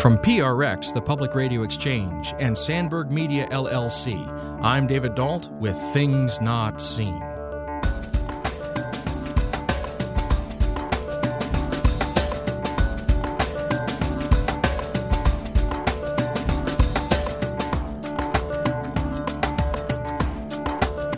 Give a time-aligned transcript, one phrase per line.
[0.00, 4.24] From PRX, the Public Radio Exchange, and Sandberg Media LLC,
[4.62, 7.27] I'm David Dault with Things Not Seen.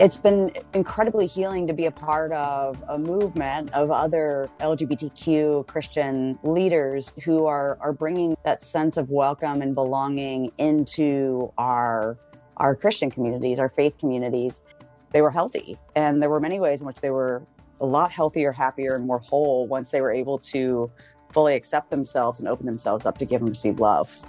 [0.01, 6.39] It's been incredibly healing to be a part of a movement of other LGBTQ Christian
[6.41, 12.17] leaders who are, are bringing that sense of welcome and belonging into our,
[12.57, 14.63] our Christian communities, our faith communities.
[15.11, 17.43] They were healthy, and there were many ways in which they were
[17.79, 20.89] a lot healthier, happier, and more whole once they were able to
[21.31, 24.19] fully accept themselves and open themselves up to give and receive love.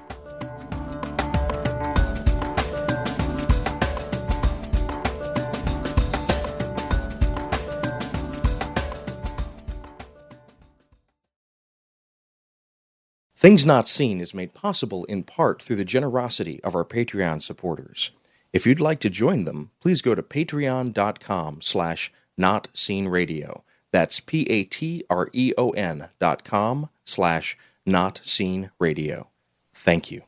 [13.43, 18.13] Things Not Seen is made possible in part through the generosity of our Patreon supporters.
[18.53, 23.63] If you'd like to join them, please go to patreon.com slash notseenradio.
[23.91, 29.27] That's P-A-T-R-E-O-N dot com slash notseenradio.
[29.75, 30.23] Thank you.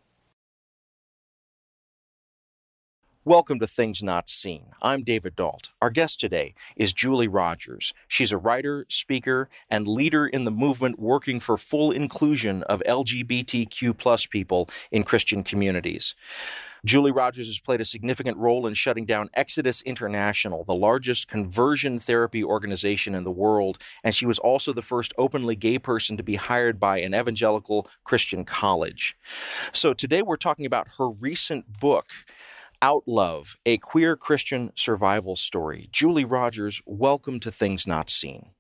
[3.27, 4.67] Welcome to Things Not Seen.
[4.83, 5.71] I'm David Dault.
[5.81, 7.95] Our guest today is Julie Rogers.
[8.07, 13.97] She's a writer, speaker, and leader in the movement working for full inclusion of LGBTQ
[13.97, 16.15] plus people in Christian communities.
[16.85, 21.99] Julie Rogers has played a significant role in shutting down Exodus International, the largest conversion
[21.99, 26.23] therapy organization in the world, and she was also the first openly gay person to
[26.23, 29.17] be hired by an evangelical Christian college.
[29.73, 32.11] So today we're talking about her recent book,
[32.85, 35.89] Outlove, a queer Christian survival story.
[35.91, 38.51] Julie Rogers, welcome to Things Not Seen.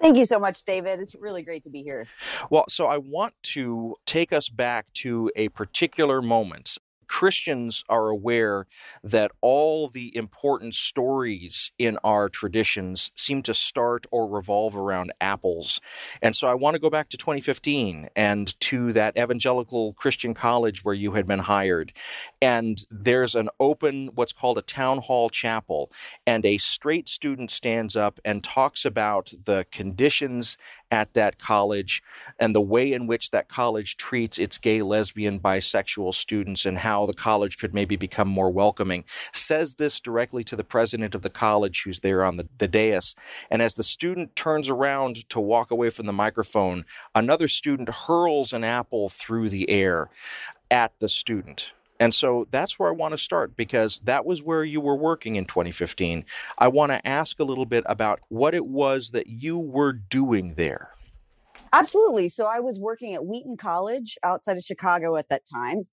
[0.00, 0.98] Thank you so much, David.
[0.98, 2.08] It's really great to be here.
[2.50, 6.76] Well, so I want to take us back to a particular moment.
[7.12, 8.66] Christians are aware
[9.04, 15.78] that all the important stories in our traditions seem to start or revolve around apples.
[16.22, 20.86] And so I want to go back to 2015 and to that evangelical Christian college
[20.86, 21.92] where you had been hired.
[22.40, 25.92] And there's an open, what's called a town hall chapel,
[26.26, 30.56] and a straight student stands up and talks about the conditions
[30.92, 32.02] at that college
[32.38, 37.06] and the way in which that college treats its gay, lesbian, bisexual students and how
[37.06, 39.02] the college could maybe become more welcoming.
[39.32, 43.14] Says this directly to the president of the college who's there on the, the dais.
[43.50, 48.52] And as the student turns around to walk away from the microphone, another student hurls
[48.52, 50.10] an apple through the air
[50.70, 51.72] at the student.
[52.02, 55.36] And so that's where I want to start because that was where you were working
[55.36, 56.24] in 2015.
[56.58, 60.54] I want to ask a little bit about what it was that you were doing
[60.54, 60.90] there.
[61.72, 62.28] Absolutely.
[62.28, 65.84] So I was working at Wheaton College outside of Chicago at that time.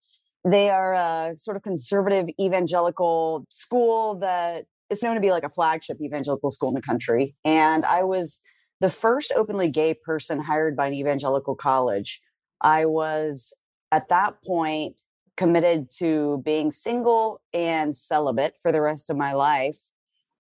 [0.44, 5.50] They are a sort of conservative evangelical school that is known to be like a
[5.50, 7.36] flagship evangelical school in the country.
[7.46, 8.42] And I was
[8.82, 12.20] the first openly gay person hired by an evangelical college.
[12.62, 13.54] I was
[13.92, 15.00] at that point
[15.40, 19.80] committed to being single and celibate for the rest of my life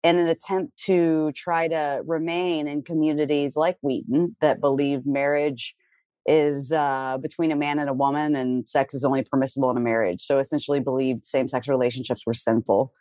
[0.04, 5.76] in an attempt to try to remain in communities like Wheaton that believe marriage
[6.26, 9.82] is uh, between a man and a woman and sex is only permissible in a
[9.82, 10.22] marriage.
[10.22, 12.92] So essentially believed same sex relationships were sinful.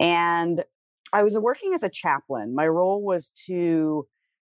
[0.00, 0.64] And
[1.12, 2.56] I was working as a chaplain.
[2.56, 4.08] My role was to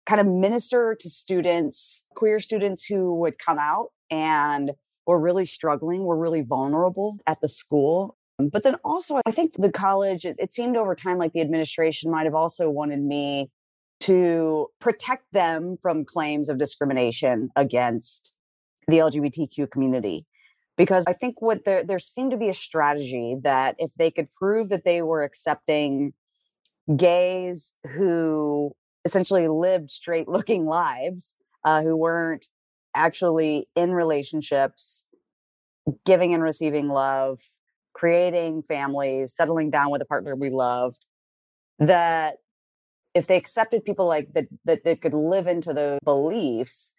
[0.07, 4.73] kind of minister to students, queer students who would come out and
[5.07, 8.17] were really struggling, were really vulnerable at the school.
[8.39, 12.11] But then also, I think the college, it, it seemed over time like the administration
[12.11, 13.51] might have also wanted me
[14.01, 18.35] to protect them from claims of discrimination against
[18.89, 20.27] the LGBTQ community.
[20.77, 24.29] Because I think what there, there seemed to be a strategy that if they could
[24.35, 26.13] prove that they were accepting
[26.95, 28.73] gays who
[29.07, 31.35] essentially lived straight looking lives,
[31.65, 32.47] uh, who weren't
[32.97, 35.05] actually in relationships,
[36.05, 37.39] giving and receiving love,
[37.93, 41.05] creating families, settling down with a partner we loved,
[41.79, 42.37] that
[43.15, 46.93] if they accepted people like that, that they could live into the beliefs,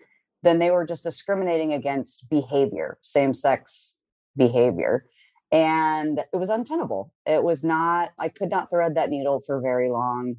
[0.43, 3.97] then they were just discriminating against behavior, same sex
[4.35, 5.05] behavior.
[5.51, 7.13] And it was untenable.
[7.25, 10.35] It was not, I could not thread that needle for very long.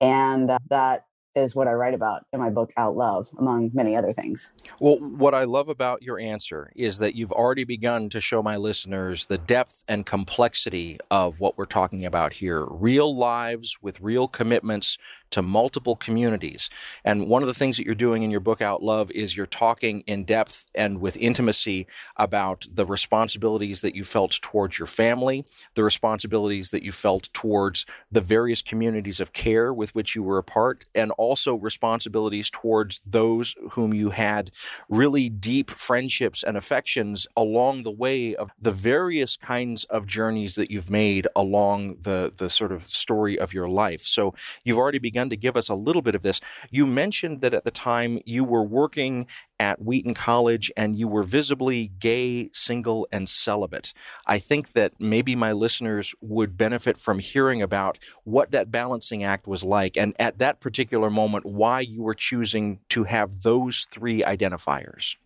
[0.00, 1.04] And uh, that
[1.34, 4.50] is what I write about in my book Out Love, among many other things.
[4.80, 8.56] Well, what I love about your answer is that you've already begun to show my
[8.56, 12.64] listeners the depth and complexity of what we're talking about here.
[12.68, 14.98] Real lives with real commitments
[15.30, 16.70] to multiple communities.
[17.04, 19.46] And one of the things that you're doing in your book, Out Love, is you're
[19.46, 21.86] talking in depth and with intimacy
[22.16, 25.44] about the responsibilities that you felt towards your family,
[25.74, 30.38] the responsibilities that you felt towards the various communities of care with which you were
[30.38, 34.50] a part, and also responsibilities towards those whom you had
[34.88, 40.70] really deep friendships and affections along the way of the various kinds of journeys that
[40.70, 44.02] you've made along the, the sort of story of your life.
[44.02, 44.34] So
[44.64, 46.40] you've already begun to give us a little bit of this.
[46.70, 49.26] You mentioned that at the time you were working
[49.60, 53.92] at Wheaton College and you were visibly gay, single, and celibate.
[54.26, 59.46] I think that maybe my listeners would benefit from hearing about what that balancing act
[59.48, 64.22] was like and at that particular moment, why you were choosing to have those three
[64.22, 65.16] identifiers.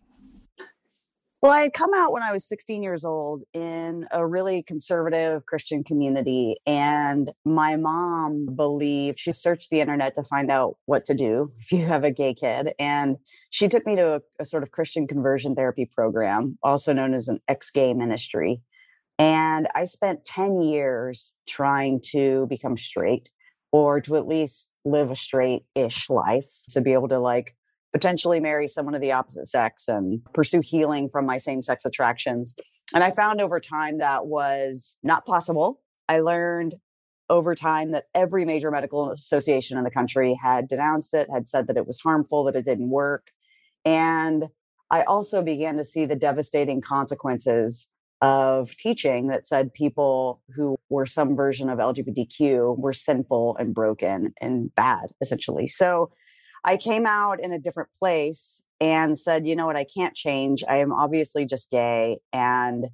[1.43, 5.45] Well, I had come out when I was 16 years old in a really conservative
[5.45, 6.55] Christian community.
[6.67, 11.73] And my mom believed she searched the internet to find out what to do if
[11.73, 12.75] you have a gay kid.
[12.79, 13.17] And
[13.51, 17.27] she took me to a, a sort of Christian conversion therapy program, also known as
[17.27, 18.63] an ex gay ministry.
[19.19, 23.31] And I spent 10 years trying to become straight
[23.73, 27.57] or to at least live a straight ish life to be able to like
[27.93, 32.55] potentially marry someone of the opposite sex and pursue healing from my same sex attractions.
[32.95, 35.81] And I found over time that was not possible.
[36.09, 36.75] I learned
[37.31, 41.67] over time that every major medical association in the country had denounced it, had said
[41.67, 43.31] that it was harmful, that it didn't work.
[43.85, 44.49] And
[44.91, 47.89] I also began to see the devastating consequences
[48.21, 54.33] of teaching that said people who were some version of LGBTQ were sinful and broken
[54.41, 55.67] and bad, essentially.
[55.67, 56.11] So
[56.65, 60.63] I came out in a different place and said, you know what, I can't change.
[60.69, 62.19] I am obviously just gay.
[62.33, 62.87] And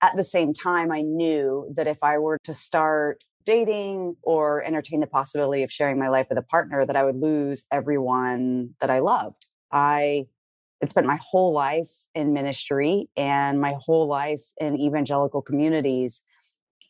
[0.00, 5.00] at the same time, I knew that if I were to start dating or entertain
[5.00, 8.90] the possibility of sharing my life with a partner, that I would lose everyone that
[8.90, 9.46] I loved.
[9.70, 10.26] I
[10.80, 16.24] had spent my whole life in ministry and my whole life in evangelical communities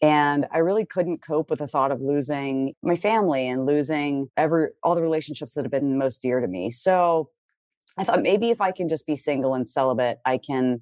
[0.02, 4.69] and I really couldn't cope with the thought of losing my family and losing every
[4.82, 6.70] all the relationships that have been most dear to me.
[6.70, 7.31] So
[7.96, 10.81] I thought maybe if I can just be single and celibate, I can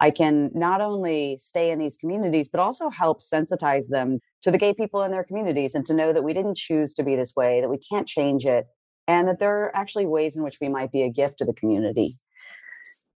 [0.00, 4.58] I can not only stay in these communities, but also help sensitize them to the
[4.58, 7.34] gay people in their communities and to know that we didn't choose to be this
[7.36, 8.66] way, that we can't change it,
[9.06, 11.52] and that there are actually ways in which we might be a gift to the
[11.52, 12.18] community.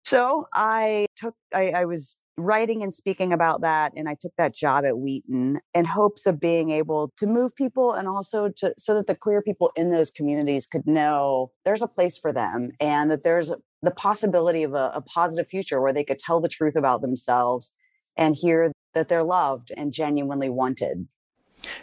[0.05, 4.55] So I took, I, I was writing and speaking about that and i took that
[4.55, 8.94] job at wheaton in hopes of being able to move people and also to so
[8.94, 13.11] that the queer people in those communities could know there's a place for them and
[13.11, 13.52] that there's
[13.82, 17.75] the possibility of a, a positive future where they could tell the truth about themselves
[18.17, 21.06] and hear that they're loved and genuinely wanted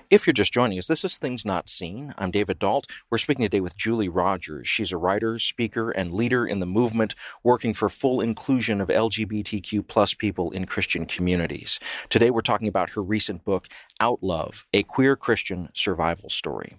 [0.10, 2.14] if you're just joining us, this is Things Not Seen.
[2.18, 2.88] I'm David Dault.
[3.10, 4.68] We're speaking today with Julie Rogers.
[4.68, 9.88] She's a writer, speaker, and leader in the movement working for full inclusion of LGBTQ
[9.88, 11.80] plus people in Christian communities.
[12.10, 13.68] Today we're talking about her recent book,
[14.00, 16.78] Out Love, a queer Christian survival story.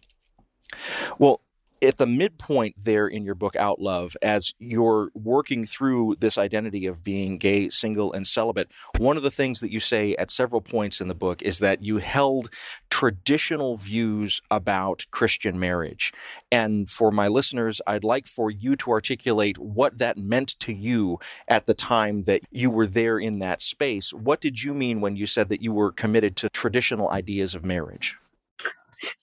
[1.18, 1.40] Well,
[1.82, 6.86] at the midpoint there in your book out love as you're working through this identity
[6.86, 10.60] of being gay single and celibate one of the things that you say at several
[10.60, 12.50] points in the book is that you held
[12.90, 16.12] traditional views about christian marriage.
[16.50, 21.18] And for my listeners i'd like for you to articulate what that meant to you
[21.48, 24.12] at the time that you were there in that space.
[24.12, 27.64] What did you mean when you said that you were committed to traditional ideas of
[27.64, 28.16] marriage?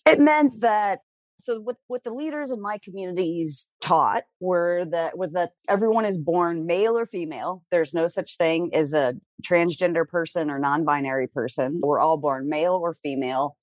[0.05, 1.00] It meant that
[1.43, 6.17] so what what the leaders in my communities taught were that was that everyone is
[6.17, 7.63] born male or female.
[7.69, 11.81] There's no such thing as a transgender person or non-binary person.
[11.83, 13.57] We're all born male or female.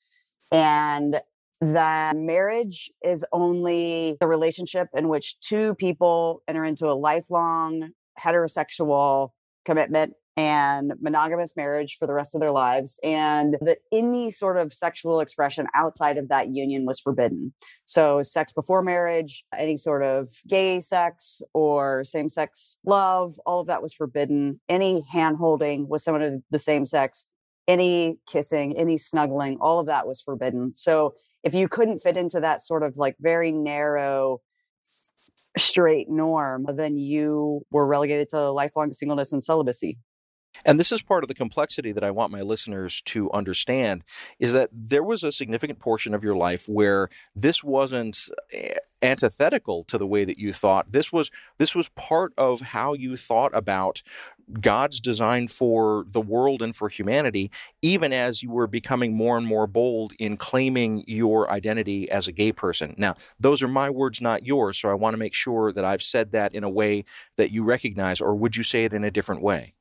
[0.53, 1.21] And
[1.63, 9.31] that marriage is only the relationship in which two people enter into a lifelong heterosexual
[9.65, 14.73] commitment and monogamous marriage for the rest of their lives, and that any sort of
[14.73, 17.53] sexual expression outside of that union was forbidden.
[17.85, 23.67] So, sex before marriage, any sort of gay sex or same sex love, all of
[23.67, 24.61] that was forbidden.
[24.69, 27.27] Any hand holding with someone of the same sex,
[27.67, 30.75] any kissing, any snuggling, all of that was forbidden.
[30.75, 34.41] So, if you couldn't fit into that sort of like very narrow
[35.59, 39.99] straight norm, then you were relegated to lifelong singleness and celibacy.
[40.65, 44.05] And this is part of the complexity that I want my listeners to understand
[44.39, 49.83] is that there was a significant portion of your life where this wasn't eh, antithetical
[49.85, 50.93] to the way that you thought.
[50.93, 54.03] This was this was part of how you thought about
[54.61, 57.51] God's design for the world and for humanity,
[57.83, 62.33] even as you were becoming more and more bold in claiming your identity as a
[62.33, 62.95] gay person.
[62.99, 66.03] Now, those are my words, not yours, so I want to make sure that I've
[66.03, 67.05] said that in a way
[67.37, 69.75] that you recognize, or would you say it in a different way?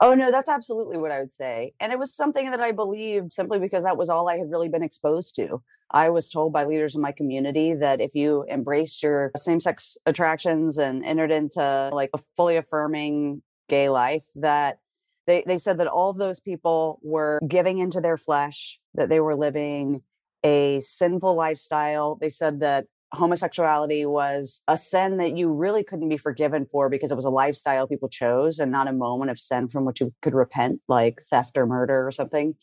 [0.00, 1.74] Oh no, that's absolutely what I would say.
[1.80, 4.68] And it was something that I believed simply because that was all I had really
[4.68, 5.62] been exposed to.
[5.90, 9.96] I was told by leaders in my community that if you embraced your same sex
[10.06, 14.78] attractions and entered into like a fully affirming gay life, that
[15.26, 19.20] they, they said that all of those people were giving into their flesh, that they
[19.20, 20.02] were living
[20.44, 22.16] a sinful lifestyle.
[22.20, 27.10] They said that homosexuality was a sin that you really couldn't be forgiven for because
[27.10, 30.12] it was a lifestyle people chose and not a moment of sin from which you
[30.22, 32.54] could repent, like theft or murder or something.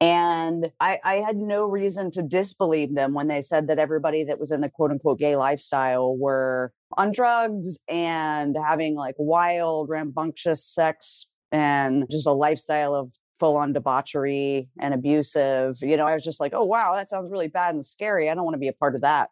[0.00, 4.38] And I, I, had no reason to disbelieve them when they said that everybody that
[4.38, 10.62] was in the quote unquote gay lifestyle were on drugs and having like wild, rambunctious
[10.62, 15.76] sex and just a lifestyle of full on debauchery and abusive.
[15.80, 18.28] You know, I was just like, oh, wow, that sounds really bad and scary.
[18.28, 19.30] I don't want to be a part of that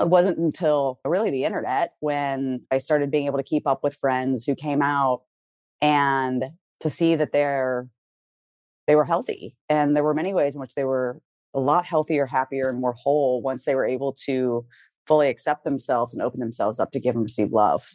[0.00, 3.94] it wasn't until really the internet when I started being able to keep up with
[3.94, 5.22] friends who came out
[5.80, 6.44] and
[6.80, 7.88] to see that they're
[8.86, 9.56] they were healthy.
[9.68, 11.20] And there were many ways in which they were
[11.54, 14.66] a lot healthier happier and more whole once they were able to
[15.06, 17.88] fully accept themselves and open themselves up to give and receive love.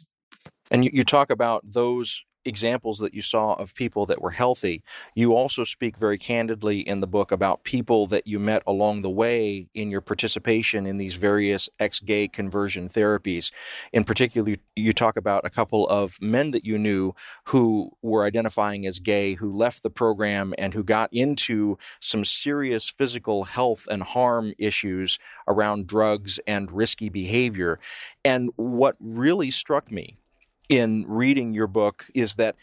[0.70, 4.82] And you, you talk about those examples that you saw of people that were healthy.
[5.14, 9.10] You also speak very candidly in the book about people that you met along the
[9.10, 13.50] way in your participation in these various ex gay conversion therapies.
[13.92, 17.14] In particular, you talk about a couple of men that you knew
[17.44, 22.88] who were identifying as gay, who left the program and who got into some serious
[22.88, 27.78] physical health and harm issues around drugs and risky behavior.
[28.24, 30.18] And what really struck me
[30.68, 32.56] in reading your book is that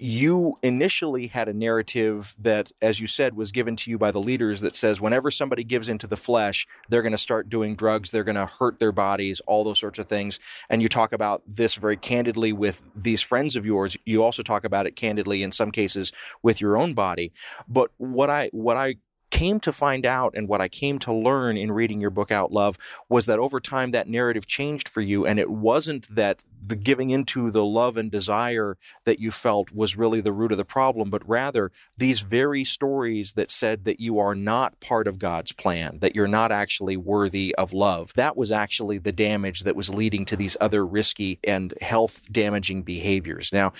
[0.00, 4.20] you initially had a narrative that, as you said, was given to you by the
[4.20, 8.10] leaders that says whenever somebody gives into the flesh, they're going to start doing drugs,
[8.12, 10.38] they're going to hurt their bodies, all those sorts of things.
[10.70, 13.96] And you talk about this very candidly with these friends of yours.
[14.06, 16.12] You also talk about it candidly in some cases
[16.42, 17.32] with your own body.
[17.66, 18.96] But what I what I
[19.30, 22.52] came to find out and what I came to learn in reading your book out
[22.52, 26.76] love was that over time that narrative changed for you and it wasn't that the
[26.76, 30.64] giving into the love and desire that you felt was really the root of the
[30.64, 35.52] problem but rather these very stories that said that you are not part of God's
[35.52, 38.12] plan that you're not actually worthy of love.
[38.14, 42.82] That was actually the damage that was leading to these other risky and health damaging
[42.82, 43.52] behaviors.
[43.52, 43.72] Now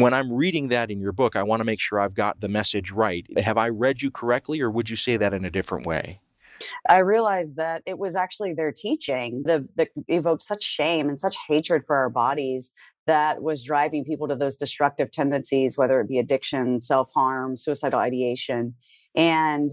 [0.00, 2.48] when I'm reading that in your book, I want to make sure I've got the
[2.48, 3.26] message right.
[3.38, 6.20] Have I read you correctly, or would you say that in a different way?
[6.88, 11.36] I realized that it was actually their teaching that, that evoked such shame and such
[11.48, 12.72] hatred for our bodies
[13.06, 18.00] that was driving people to those destructive tendencies, whether it be addiction, self harm, suicidal
[18.00, 18.74] ideation.
[19.14, 19.72] And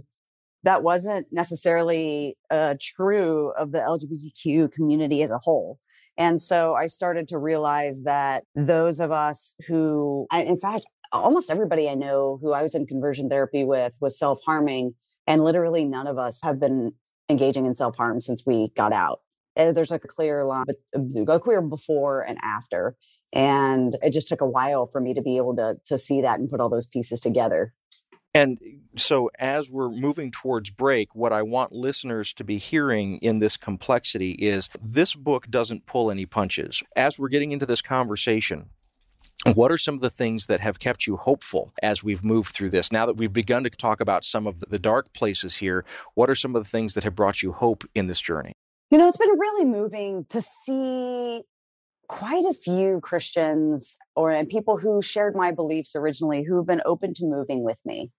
[0.64, 5.80] that wasn't necessarily uh, true of the LGBTQ community as a whole.
[6.18, 11.90] And so I started to realize that those of us who, in fact, almost everybody
[11.90, 14.94] I know who I was in conversion therapy with was self harming.
[15.28, 16.94] And literally none of us have been
[17.30, 19.22] engaging in self harm since we got out.
[19.58, 20.66] Eh, there's like a clear line,
[20.96, 22.96] a clear before and after.
[23.34, 26.40] And it just took a while for me to be able to, to see that
[26.40, 27.74] and put all those pieces together.
[28.34, 33.18] And eh, so, as we're moving towards break, what I want listeners to be hearing
[33.18, 36.84] in this complexity is this book doesn't pull any punches.
[36.96, 38.70] As we're getting into this conversation,
[39.54, 42.70] what are some of the things that have kept you hopeful as we've moved through
[42.70, 42.92] this?
[42.92, 45.84] Now that we've begun to talk about some of the dark places here,
[46.14, 48.54] what are some of the things that have brought you hope in this journey?
[48.92, 51.44] You know, it's been really moving to see
[52.08, 57.14] quite a few Christians or and people who shared my beliefs originally who've been open
[57.14, 58.12] to moving with me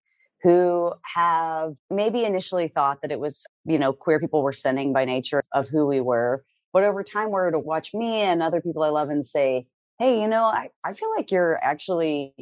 [0.42, 5.04] who have maybe initially thought that it was, you know, queer people were sinning by
[5.04, 6.44] nature of who we were.
[6.72, 9.66] But over time, were to watch me and other people I love and say,
[9.98, 12.34] hey, you know, I, I feel like you're actually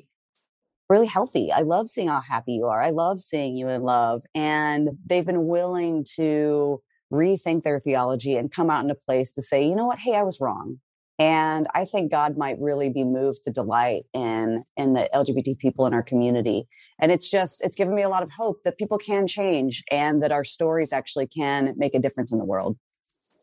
[0.89, 1.53] really healthy.
[1.53, 2.81] I love seeing how happy you are.
[2.81, 4.23] I love seeing you in love.
[4.35, 6.81] And they've been willing to
[7.13, 10.17] rethink their theology and come out in a place to say, you know what, hey,
[10.17, 10.79] I was wrong.
[11.19, 15.87] And I think God might really be moved to delight in in the LGBT people
[15.87, 16.67] in our community.
[17.01, 20.23] And it's just it's given me a lot of hope that people can change and
[20.23, 22.77] that our stories actually can make a difference in the world.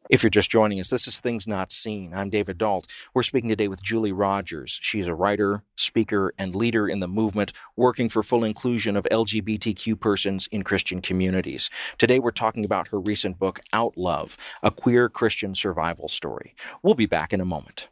[0.10, 2.14] If you're just joining us, this is Things Not Seen.
[2.16, 2.88] I'm David Dault.
[3.14, 4.80] We're speaking today with Julie Rogers.
[4.82, 10.00] She's a writer, speaker, and leader in the movement working for full inclusion of LGBTQ
[10.00, 11.70] persons in Christian communities.
[11.98, 16.56] Today we're talking about her recent book, Out Love, a queer Christian survival story.
[16.82, 17.90] We'll be back in a moment.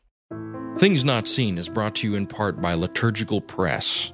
[0.78, 4.14] Things Not Seen is brought to you in part by Liturgical Press.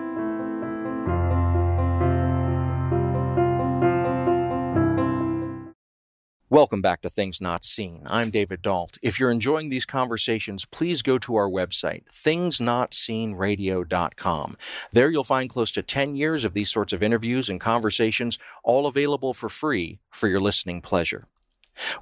[6.51, 8.01] Welcome back to Things Not Seen.
[8.07, 8.97] I'm David Dault.
[9.01, 14.57] If you're enjoying these conversations, please go to our website, thingsnotseenradio.com.
[14.91, 18.85] There you'll find close to 10 years of these sorts of interviews and conversations, all
[18.85, 21.29] available for free for your listening pleasure.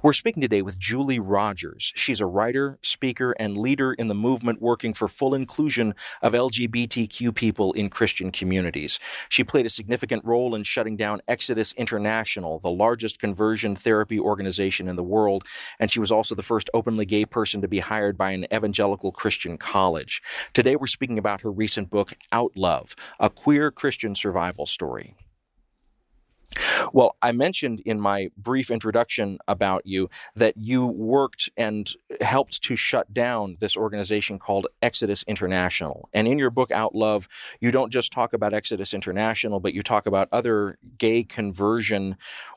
[0.02, 1.92] We're speaking today with Julie Rogers.
[1.94, 7.34] She's a writer, speaker, and leader in the movement working for full inclusion of LGBTQ
[7.34, 8.98] people in Christian communities.
[9.28, 14.88] She played a significant role in shutting down Exodus International, the largest conversion therapy organization
[14.88, 15.44] in the world,
[15.78, 19.12] and she was also the first openly gay person to be hired by an evangelical
[19.12, 20.22] Christian college.
[20.52, 25.14] Today we're speaking about her recent book, Out Love, a queer Christian survival story.
[26.92, 32.76] Well, I mentioned in my brief introduction about you that you worked and helped to
[32.76, 36.08] shut down this organization called Exodus International.
[36.12, 37.28] And in your book, Out Love,
[37.60, 42.16] you don't just talk about Exodus International, but you talk about other gay conversion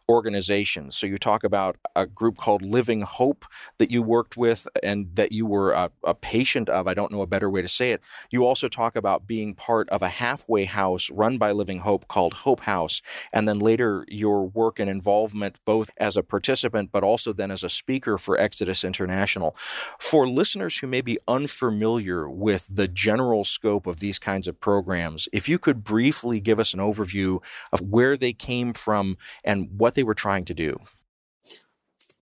[0.10, 0.98] organizations.
[0.98, 3.46] So you talk about a group called Living Hope
[3.78, 6.88] that you worked with and that you were a, a, patient of.
[6.88, 8.02] I don't know a better way to say it.
[8.30, 12.34] You also talk about being part of a halfway house run by Living Hope called
[12.34, 13.02] Hope House.
[13.32, 17.64] And then later your work and involvement both as a participant but also then as
[17.64, 19.56] a speaker for Exodus International.
[20.00, 25.28] For listeners who may be unfamiliar with the general scope of these kinds of programs,
[25.34, 27.42] if you could briefly give us an overview
[27.72, 30.78] of where they came from and what they were trying to do.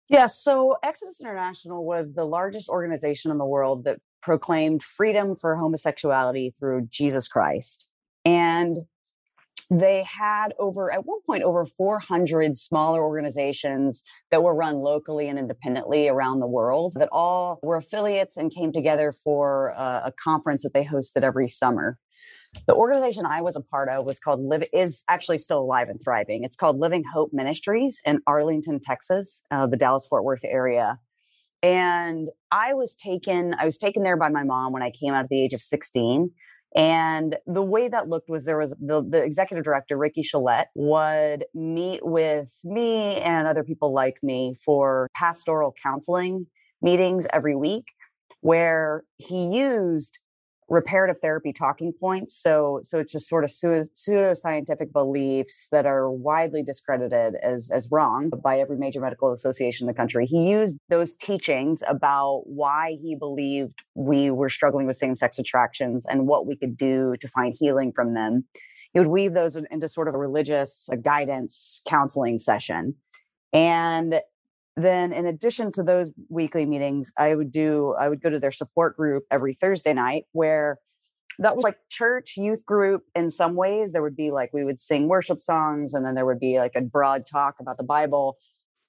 [0.08, 5.56] Yeah, so Exodus International was the largest organization in the world that proclaimed freedom for
[5.56, 7.86] homosexuality through Jesus Christ.
[8.24, 8.78] And
[9.70, 15.38] they had over, at one point, over 400 smaller organizations that were run locally and
[15.38, 20.64] independently around the world that all were affiliates and came together for a, a conference
[20.64, 21.98] that they hosted every summer.
[22.66, 26.00] The organization I was a part of was called Live is actually still alive and
[26.02, 26.42] thriving.
[26.42, 30.98] It's called Living Hope Ministries in Arlington, Texas, uh, the Dallas Fort Worth area.
[31.62, 35.24] And I was taken I was taken there by my mom when I came out
[35.24, 36.30] at the age of 16.
[36.76, 41.44] And the way that looked was there was the, the executive director, Ricky Chelette, would
[41.54, 46.46] meet with me and other people like me for pastoral counseling
[46.80, 47.86] meetings every week,
[48.40, 50.18] where he used
[50.70, 52.40] reparative therapy talking points.
[52.40, 58.30] So, so it's just sort of pseudo-scientific beliefs that are widely discredited as, as wrong
[58.42, 60.26] by every major medical association in the country.
[60.26, 66.28] He used those teachings about why he believed we were struggling with same-sex attractions and
[66.28, 68.44] what we could do to find healing from them.
[68.92, 72.94] He would weave those into sort of a religious guidance counseling session.
[73.52, 74.20] And
[74.76, 78.52] then in addition to those weekly meetings i would do i would go to their
[78.52, 80.78] support group every thursday night where
[81.40, 83.92] that was like church youth group in some ways.
[83.92, 86.72] There would be like we would sing worship songs and then there would be like
[86.76, 88.36] a broad talk about the bible.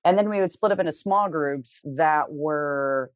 [0.03, 3.11] And then we would split up into small groups that were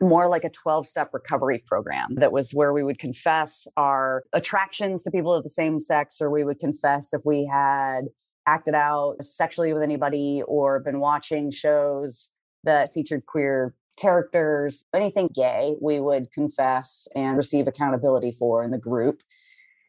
[0.00, 5.02] more like a 12 step recovery program that was where we would confess our attractions
[5.02, 8.02] to people of the same sex or we would confess if we had
[8.46, 12.30] acted out sexually with anybody or been watching shows
[12.64, 18.78] that featured queer characters, anything gay, we would confess and receive accountability for in the
[18.78, 19.22] group.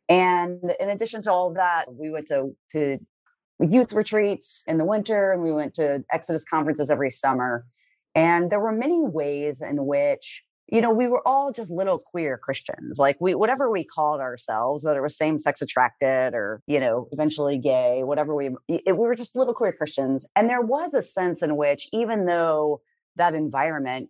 [0.09, 2.97] And in addition to all of that, we went to, to
[3.59, 7.65] youth retreats in the winter and we went to Exodus conferences every summer.
[8.15, 12.37] And there were many ways in which you know, we were all just little queer
[12.37, 12.97] Christians.
[12.99, 17.07] Like we, whatever we called ourselves, whether it was same sex attracted or, you know,
[17.11, 20.27] eventually gay, whatever we, it, we were just little queer Christians.
[20.35, 22.81] And there was a sense in which, even though
[23.15, 24.09] that environment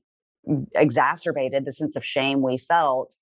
[0.76, 3.14] exacerbated the sense of shame we felt,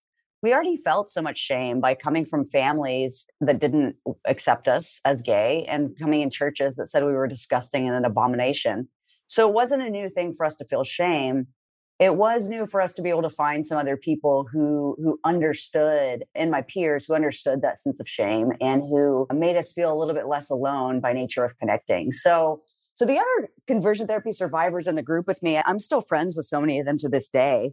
[0.42, 3.96] we already felt so much shame by coming from families that didn't
[4.26, 8.06] accept us as gay and coming in churches that said we were disgusting and an
[8.06, 8.88] abomination.
[9.28, 11.48] So it wasn't a new thing for us to feel shame
[12.00, 15.20] it was new for us to be able to find some other people who who
[15.24, 19.94] understood and my peers who understood that sense of shame and who made us feel
[19.94, 22.62] a little bit less alone by nature of connecting so
[22.94, 26.46] so the other conversion therapy survivors in the group with me i'm still friends with
[26.46, 27.72] so many of them to this day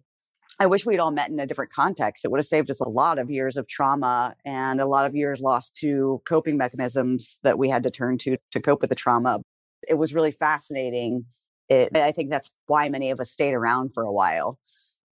[0.60, 2.26] I wish we'd all met in a different context.
[2.26, 5.16] It would have saved us a lot of years of trauma and a lot of
[5.16, 8.94] years lost to coping mechanisms that we had to turn to to cope with the
[8.94, 9.40] trauma.
[9.88, 11.24] It was really fascinating
[11.68, 14.58] it, I think that's why many of us stayed around for a while.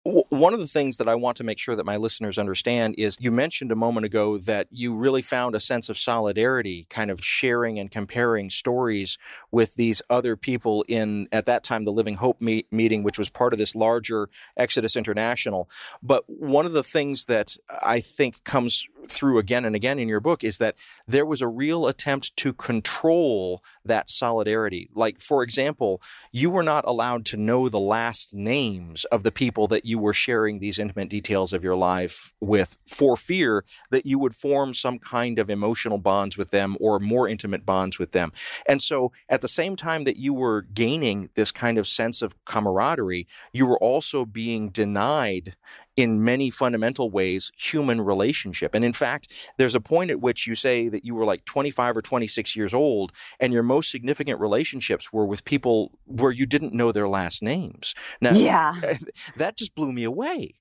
[0.05, 3.17] One of the things that I want to make sure that my listeners understand is
[3.19, 7.25] you mentioned a moment ago that you really found a sense of solidarity, kind of
[7.25, 9.17] sharing and comparing stories
[9.49, 13.31] with these other people in, at that time, the Living Hope meet, meeting, which was
[13.31, 15.67] part of this larger Exodus International.
[16.03, 20.19] But one of the things that I think comes through again and again in your
[20.19, 20.75] book is that
[21.07, 24.89] there was a real attempt to control that solidarity.
[24.93, 29.67] Like, for example, you were not allowed to know the last names of the people
[29.67, 34.19] that you were sharing these intimate details of your life with for fear that you
[34.19, 38.31] would form some kind of emotional bonds with them or more intimate bonds with them.
[38.67, 42.35] And so, at the same time that you were gaining this kind of sense of
[42.45, 45.55] camaraderie, you were also being denied
[45.97, 48.75] in many fundamental ways human relationship.
[48.75, 51.97] And in fact, there's a point at which you say that you were like 25
[51.97, 56.73] or 26 years old and your most significant relationships were with people where you didn't
[56.73, 57.95] know their last names.
[58.21, 58.75] Now, yeah.
[59.37, 60.55] that just blew me away.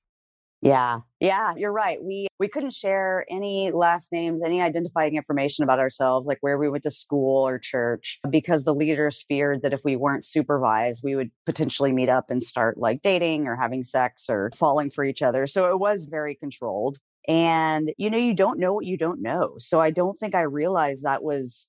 [0.65, 1.01] Yeah.
[1.21, 2.03] Yeah, you're right.
[2.03, 6.71] We we couldn't share any last names, any identifying information about ourselves, like where we
[6.71, 11.17] went to school or church, because the leaders feared that if we weren't supervised, we
[11.17, 15.23] would potentially meet up and start like dating or having sex or falling for each
[15.23, 15.47] other.
[15.47, 16.97] So it was very controlled.
[17.29, 19.57] And you know, you don't know what you don't know.
[19.59, 21.69] So I don't think I realized that was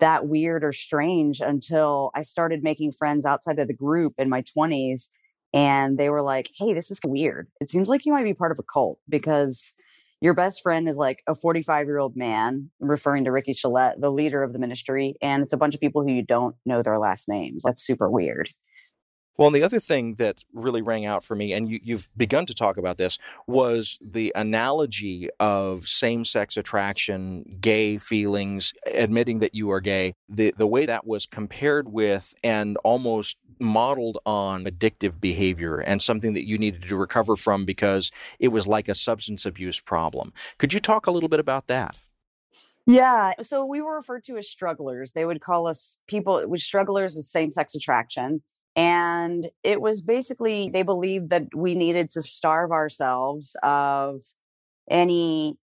[0.00, 4.42] that weird or strange until I started making friends outside of the group in my
[4.42, 5.10] 20s
[5.54, 7.48] and they were like, Hey, this is weird.
[7.60, 9.72] It seems like you might be part of a cult because
[10.20, 14.10] your best friend is like a 45 year old man, referring to Ricky Chelette, the
[14.10, 15.14] leader of the ministry.
[15.22, 17.62] And it's a bunch of people who you don't know their last names.
[17.64, 18.50] That's super weird.
[19.36, 22.46] Well, and the other thing that really rang out for me, and you, have begun
[22.46, 29.54] to talk about this, was the analogy of same sex attraction, gay feelings, admitting that
[29.54, 35.20] you are gay, the, the way that was compared with and almost modeled on addictive
[35.20, 39.44] behavior and something that you needed to recover from because it was like a substance
[39.44, 40.32] abuse problem.
[40.58, 41.96] Could you talk a little bit about that?
[42.86, 43.32] Yeah.
[43.40, 45.12] So we were referred to as strugglers.
[45.12, 48.42] They would call us people with strugglers of same sex attraction.
[48.76, 54.20] And it was basically, they believed that we needed to starve ourselves of
[54.90, 55.56] any,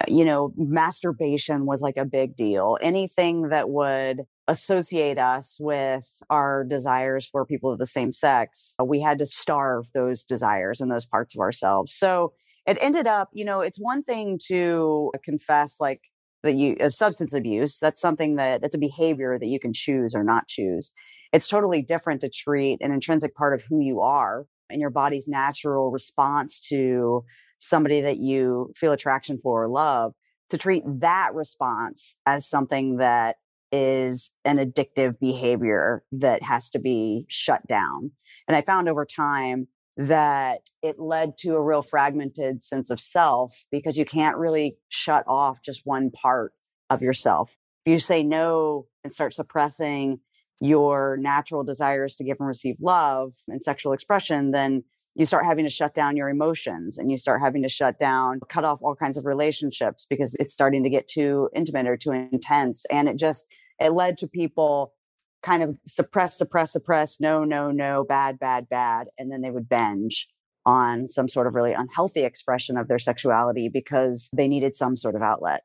[0.00, 2.78] uh, you know, masturbation was like a big deal.
[2.80, 9.00] Anything that would associate us with our desires for people of the same sex, we
[9.00, 11.92] had to starve those desires and those parts of ourselves.
[11.92, 12.32] So
[12.66, 16.00] it ended up, you know, it's one thing to confess like
[16.42, 17.78] that you of substance abuse.
[17.78, 20.92] That's something that it's a behavior that you can choose or not choose.
[21.32, 25.28] It's totally different to treat an intrinsic part of who you are and your body's
[25.28, 27.24] natural response to
[27.58, 30.12] somebody that you feel attraction for or love
[30.50, 33.36] to treat that response as something that
[33.70, 38.10] is an addictive behavior that has to be shut down.
[38.46, 43.66] And I found over time that it led to a real fragmented sense of self
[43.70, 46.52] because you can't really shut off just one part
[46.90, 47.56] of yourself.
[47.86, 50.20] If you say no and start suppressing
[50.62, 54.84] your natural desires to give and receive love and sexual expression, then
[55.16, 58.38] you start having to shut down your emotions and you start having to shut down,
[58.48, 62.12] cut off all kinds of relationships because it's starting to get too intimate or too
[62.12, 62.84] intense.
[62.90, 63.44] And it just,
[63.80, 64.94] it led to people
[65.42, 69.08] kind of suppress, suppress, suppress, no, no, no, bad, bad, bad.
[69.18, 70.28] And then they would binge
[70.64, 75.16] on some sort of really unhealthy expression of their sexuality because they needed some sort
[75.16, 75.62] of outlet.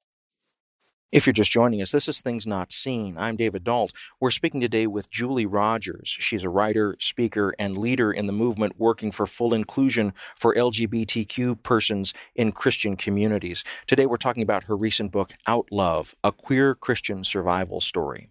[1.09, 3.17] If you're just joining us, this is Things Not Seen.
[3.17, 3.93] I'm David Dault.
[4.19, 6.09] We're speaking today with Julie Rogers.
[6.19, 11.63] She's a writer, speaker, and leader in the movement working for full inclusion for LGBTQ
[11.63, 13.63] persons in Christian communities.
[13.87, 18.29] Today, we're talking about her recent book, Out Love, a queer Christian survival story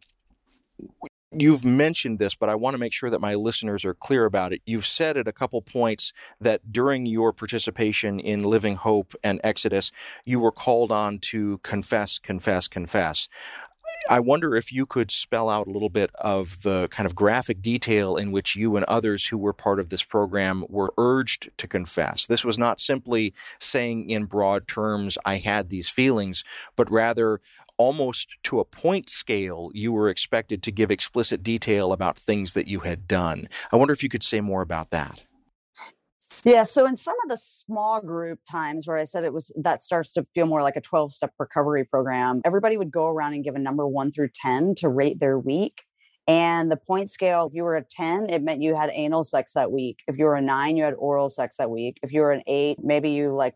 [1.40, 4.52] you've mentioned this, but I want to make sure that my listeners are clear about
[4.52, 4.62] it.
[4.64, 9.92] You've said at a couple points that during your participation in Living Hope and Exodus,
[10.24, 13.28] you were called on to confess, confess, confess.
[14.08, 17.60] I wonder if you could spell out a little bit of the kind of graphic
[17.60, 21.66] detail in which you and others who were part of this program were urged to
[21.66, 22.26] confess.
[22.26, 26.44] This was not simply saying in broad terms, I had these feelings,
[26.76, 27.40] but rather
[27.78, 32.66] almost to a point scale, you were expected to give explicit detail about things that
[32.66, 33.48] you had done.
[33.72, 35.22] I wonder if you could say more about that.
[36.44, 36.62] Yeah.
[36.62, 40.12] So in some of the small group times where I said it was that starts
[40.14, 43.56] to feel more like a 12 step recovery program, everybody would go around and give
[43.56, 45.82] a number one through 10 to rate their week.
[46.28, 49.54] And the point scale, if you were a 10, it meant you had anal sex
[49.54, 50.02] that week.
[50.08, 51.98] If you were a nine, you had oral sex that week.
[52.02, 53.54] If you were an eight, maybe you like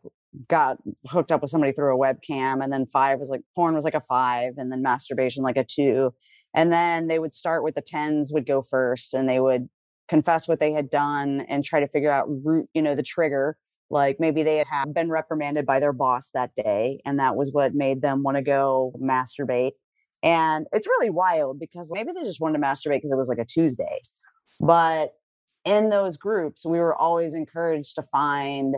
[0.48, 2.62] got hooked up with somebody through a webcam.
[2.62, 5.64] And then five was like porn was like a five, and then masturbation like a
[5.64, 6.12] two.
[6.54, 9.68] And then they would start with the tens would go first and they would
[10.08, 13.56] confess what they had done and try to figure out root, you know, the trigger.
[13.90, 17.74] Like maybe they had been reprimanded by their boss that day, and that was what
[17.74, 19.72] made them want to go masturbate.
[20.22, 23.38] And it's really wild because maybe they just wanted to masturbate because it was like
[23.38, 24.00] a Tuesday.
[24.60, 25.12] But
[25.64, 28.76] in those groups, we were always encouraged to find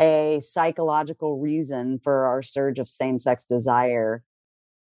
[0.00, 4.22] a psychological reason for our surge of same sex desire.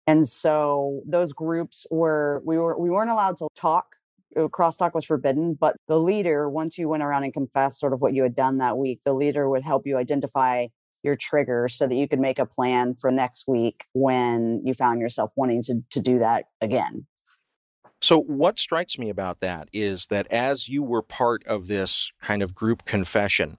[0.08, 3.96] And so those groups were we were we weren't allowed to talk.
[4.36, 8.02] Uh, crosstalk was forbidden, but the leader, once you went around and confessed sort of
[8.02, 10.66] what you had done that week, the leader would help you identify
[11.04, 15.00] your trigger so that you could make a plan for next week when you found
[15.00, 17.06] yourself wanting to, to do that again.
[18.04, 22.44] So, what strikes me about that is that as you were part of this kind
[22.44, 23.58] of group confession,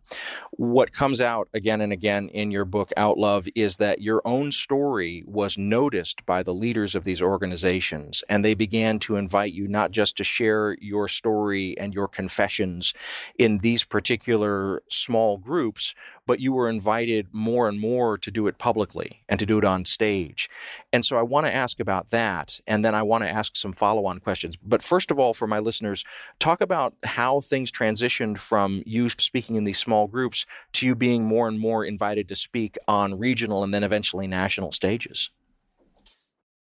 [0.51, 5.25] what comes out again and again in your book, Outlove, is that your own story
[5.27, 9.93] was noticed by the leaders of these organizations, and they began to invite you not
[9.93, 12.93] just to share your story and your confessions
[13.39, 15.95] in these particular small groups,
[16.27, 19.65] but you were invited more and more to do it publicly and to do it
[19.65, 20.49] on stage.
[20.93, 22.61] And so I want to ask about that.
[22.67, 24.57] And then I want to ask some follow on questions.
[24.57, 26.05] But first of all, for my listeners,
[26.39, 31.25] talk about how things transitioned from you speaking in these small groups to you being
[31.25, 35.31] more and more invited to speak on regional and then eventually national stages.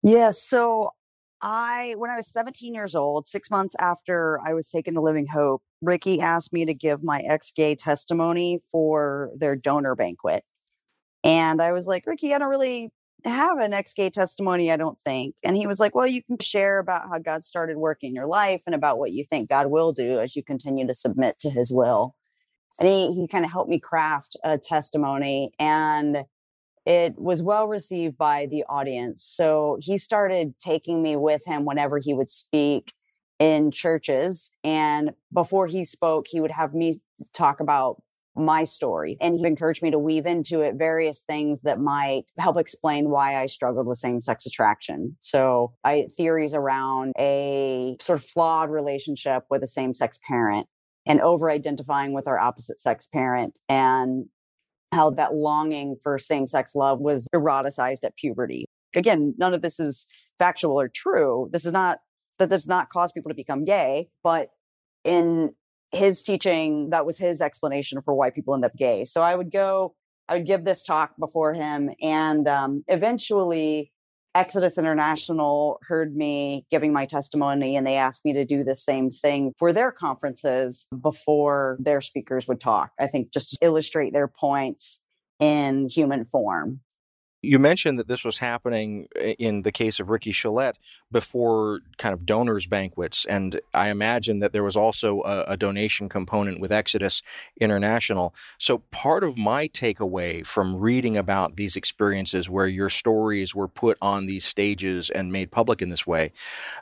[0.03, 0.93] Yeah, so
[1.43, 5.27] I, when I was 17 years old, six months after I was taken to Living
[5.27, 10.45] Hope, Ricky asked me to give my ex gay testimony for their donor banquet.
[11.23, 12.91] And I was like, Ricky, I don't really
[13.25, 15.37] have an ex gay testimony, I don't think.
[15.45, 18.27] And he was like, Well, you can share about how God started working in your
[18.27, 21.51] life and about what you think God will do as you continue to submit to
[21.51, 22.15] his will.
[22.79, 25.53] And he, he kind of helped me craft a testimony.
[25.59, 26.25] And
[26.87, 29.23] it was well received by the audience.
[29.25, 32.93] So he started taking me with him whenever he would speak
[33.39, 34.51] in churches.
[34.65, 37.01] And before he spoke, he would have me
[37.35, 38.01] talk about
[38.37, 39.17] my story.
[39.21, 43.41] And he encouraged me to weave into it various things that might help explain why
[43.41, 45.17] I struggled with same sex attraction.
[45.21, 50.67] So I theories around a sort of flawed relationship with a same sex parent
[51.07, 54.27] and over identifying with our opposite sex parent and
[54.97, 58.65] how that longing for same sex love was eroticized at puberty.
[58.95, 60.07] Again, none of this is
[60.39, 61.49] factual or true.
[61.53, 61.99] This is not
[62.39, 64.51] that does not cause people to become gay, but
[65.05, 65.55] in
[65.93, 69.05] his teaching, that was his explanation for why people end up gay.
[69.05, 69.95] So I would go,
[70.29, 73.93] I would give this talk before him, and um, eventually
[74.37, 79.11] Exodus International heard me giving my testimony and they asked me to do the same
[79.11, 82.91] thing for their conferences before their speakers would talk.
[83.01, 85.01] I think just illustrate their points
[85.41, 86.81] in human form.
[87.47, 90.79] You mentioned that this was happening eh, in the case of Ricky Chelette
[91.13, 96.09] before kind of donors banquets, and I imagine that there was also a, a, donation
[96.09, 97.23] component with Exodus
[97.61, 98.35] International.
[98.59, 103.97] So part of my takeaway from reading about these experiences where your stories were put
[104.03, 106.33] on these stages and made public in this way,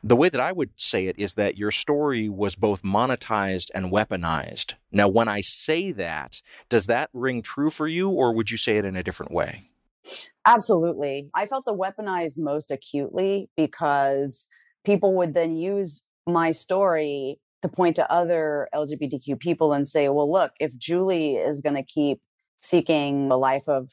[0.02, 3.92] the way that I would say it is that your story was both monetized and
[3.92, 4.72] weaponized.
[4.90, 8.78] Now, when I say that, does that ring true for you, or would you say
[8.78, 9.68] it in a different way?
[10.46, 11.30] Absolutely.
[11.34, 14.46] I felt the weaponized most acutely because
[14.84, 20.30] people would then use my story to point to other LGBTQ people and say, well,
[20.30, 22.20] look, if Julie is going to keep
[22.58, 23.90] seeking a life of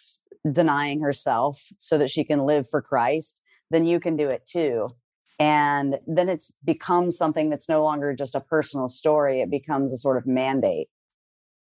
[0.52, 4.88] denying herself so that she can live for Christ, then you can do it too.
[5.40, 9.98] And then it's become something that's no longer just a personal story, it becomes a
[9.98, 10.88] sort of mandate.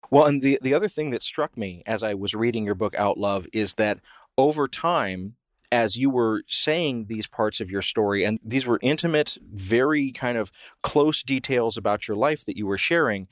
[0.09, 2.95] Well, and the, the other thing that struck me as I was reading your book,
[2.95, 3.99] Out Love is that
[4.39, 5.35] over time,
[5.69, 10.37] as you were saying these parts of your story, and these were intimate, very kind
[10.37, 10.49] of
[10.81, 13.27] close details about your life that you were sharing,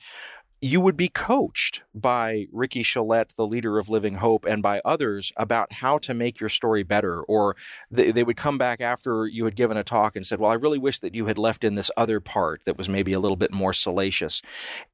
[0.60, 5.32] you would be coached by Ricky Chelette, the leader of Living Hope, and by others
[5.36, 7.22] about how to make your story better.
[7.22, 7.56] Or
[7.90, 10.54] they, they, would come back after you had given a talk and said, Well, I
[10.54, 13.36] really wish that you had left in this other part that was maybe a little
[13.36, 14.42] bit more salacious.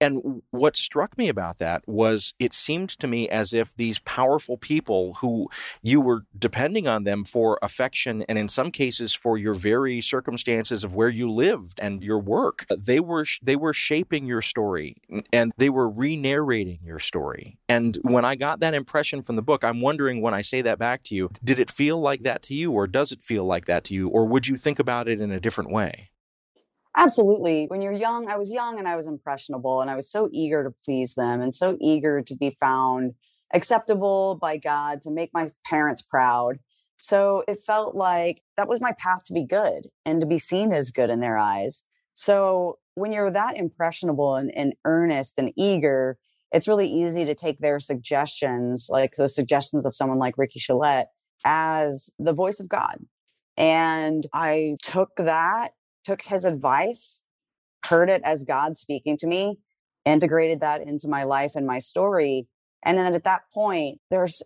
[0.01, 4.59] And what struck me about that was it seemed to me as if these powerful
[4.59, 5.49] people who
[5.83, 10.85] you were depending on them for affection and in some cases for your very circumstances
[10.85, 14.97] of where you lived and your work, they were they were shaping your story.
[15.33, 17.59] And they were re narrating your story.
[17.69, 20.79] And when I got that impression from the book, I'm wondering when I say that
[20.79, 23.67] back to you, did it feel like that to you, or does it feel like
[23.67, 26.11] that to you, or would you think about it in a different way?
[26.97, 27.67] Absolutely.
[27.67, 30.63] When you're young, I was young and I was impressionable, and I was so eager
[30.65, 33.15] to please them and so eager to be found
[33.53, 36.59] acceptable by God, to make my parents proud.
[36.99, 40.73] So it felt like that was my path to be good and to be seen
[40.73, 41.85] as good in their eyes.
[42.15, 46.19] So when you're that impressionable and, and earnest and eager,
[46.53, 51.07] it's really easy to take their suggestions, like the suggestions of someone like Ricky Chelette,
[51.45, 52.99] as the voice of God.
[53.57, 55.73] And I took that,
[56.05, 57.21] took his advice,
[57.85, 59.59] heard it as God speaking to me,
[60.05, 62.47] integrated that into my life and my story.
[62.85, 64.43] And then at that point, there's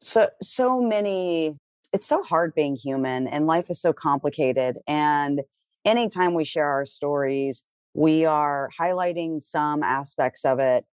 [0.00, 1.56] so so many
[1.92, 4.76] it's so hard being human and life is so complicated.
[4.86, 5.40] And
[5.84, 7.64] anytime we share our stories,
[7.98, 10.84] we are highlighting some aspects of it,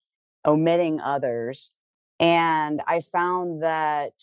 [0.47, 1.75] omitting others.
[2.19, 4.15] And I found that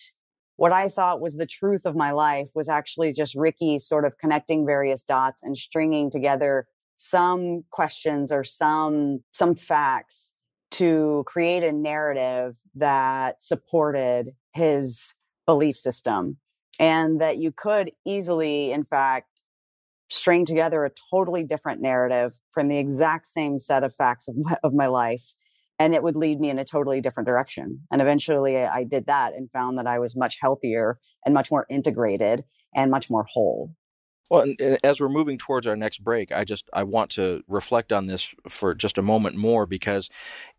[0.55, 4.17] what I thought was the truth of my life was actually just Ricky sort of
[4.17, 6.65] connecting various dots and stringing together
[6.95, 10.33] some questions or some some facts
[10.71, 15.13] to create a narrative that supported his
[15.45, 16.37] belief system
[16.79, 19.30] and that you could easily, in fact,
[20.11, 24.57] string together a totally different narrative from the exact same set of facts of my,
[24.63, 25.33] of my life
[25.79, 27.79] and it would lead me in a totally different direction.
[27.91, 31.65] And eventually i did that and found that i was much healthier and much more
[31.69, 32.43] integrated
[32.75, 33.73] and much more whole.
[34.29, 37.93] Well, and, as we're moving towards our next break, I just I want to reflect
[37.93, 40.09] on this for just a moment more because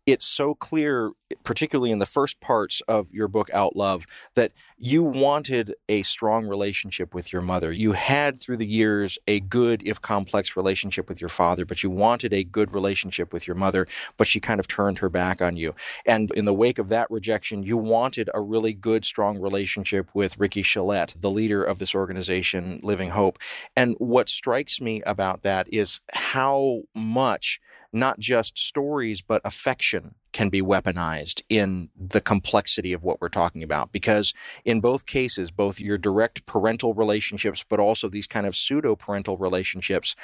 [0.05, 1.11] it's so clear,
[1.43, 7.13] particularly in the first parts of your book, Outlove, that you wanted a strong relationship
[7.13, 7.71] with your mother.
[7.71, 11.89] You had through the years a good, if complex, relationship with your father, but you
[11.89, 13.87] wanted a good relationship with your mother,
[14.17, 15.73] but she kind of turned her back on you.
[16.05, 20.37] And in the wake of that rejection, you wanted a really good, strong relationship with
[20.37, 23.39] Ricky Chelette, the leader of this organization, Living Hope.
[23.75, 27.61] And what strikes me about that is how much
[27.93, 33.63] not just stories, but affection can be weaponized in the complexity of what we're talking
[33.63, 33.91] about.
[33.91, 34.33] Because
[34.65, 39.37] in both cases, both your direct parental relationships, but also these kind of pseudo parental
[39.37, 40.15] relationships,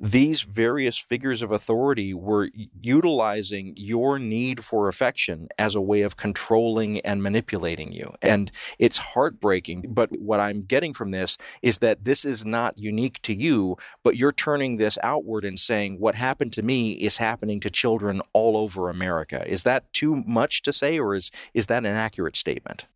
[0.00, 6.16] these various figures of authority were utilizing your need for affection as a way of
[6.16, 8.12] controlling and manipulating you.
[8.22, 9.86] And it's heartbreaking.
[9.88, 14.16] But what I'm getting from this is that this is not unique to you, but
[14.16, 18.56] you're turning this outward and saying, what happened to me is happening to children all
[18.56, 19.44] over America.
[19.50, 22.86] Is that too much to say, or is, is that an accurate statement?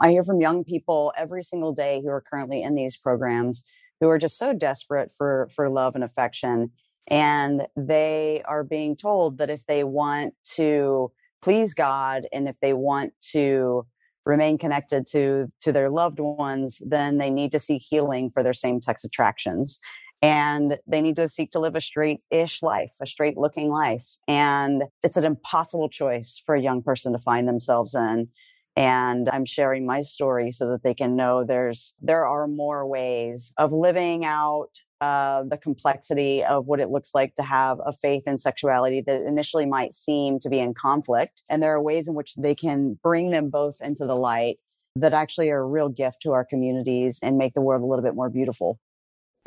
[0.00, 3.62] I hear from young people every single day who are currently in these programs
[4.00, 6.70] who are just so desperate for, for love and affection.
[7.10, 12.72] And they are being told that if they want to please God and if they
[12.72, 13.86] want to
[14.26, 18.52] remain connected to to their loved ones then they need to seek healing for their
[18.52, 19.80] same sex attractions
[20.22, 24.16] and they need to seek to live a straight ish life, a straight looking life.
[24.28, 28.28] And it's an impossible choice for a young person to find themselves in.
[28.76, 33.52] And I'm sharing my story so that they can know there's, there are more ways
[33.58, 34.68] of living out
[35.00, 39.22] uh, the complexity of what it looks like to have a faith and sexuality that
[39.22, 41.42] initially might seem to be in conflict.
[41.48, 44.58] And there are ways in which they can bring them both into the light
[44.96, 48.04] that actually are a real gift to our communities and make the world a little
[48.04, 48.78] bit more beautiful.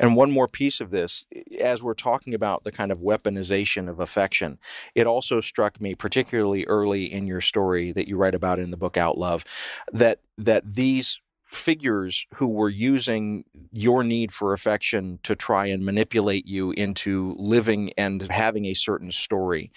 [0.00, 1.24] And one more piece of this,
[1.60, 4.58] as we're talking about the kind of weaponization of affection,
[4.94, 8.76] it also struck me, particularly early in your story that you write about in the
[8.76, 9.46] book Outlove,
[9.92, 16.46] that that these figures who were using your need for affection to try and manipulate
[16.46, 19.70] you into living and having a certain story.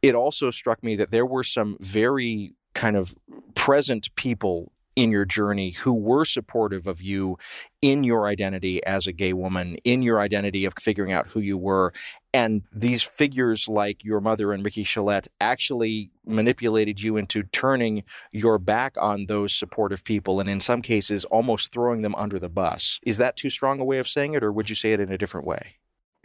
[0.00, 3.14] It also struck me that there were some very kind of
[3.54, 7.36] present people in your journey who were supportive of you
[7.80, 11.58] in your identity as a gay woman, in your identity of figuring out who you
[11.58, 11.92] were.
[12.34, 18.58] And these figures like your mother and Ricky Chelette actually manipulated you into turning your
[18.58, 23.00] back on those supportive people and in some cases almost throwing them under the bus.
[23.04, 25.12] Is that too strong a way of saying it, or would you say it in
[25.12, 25.76] a different way?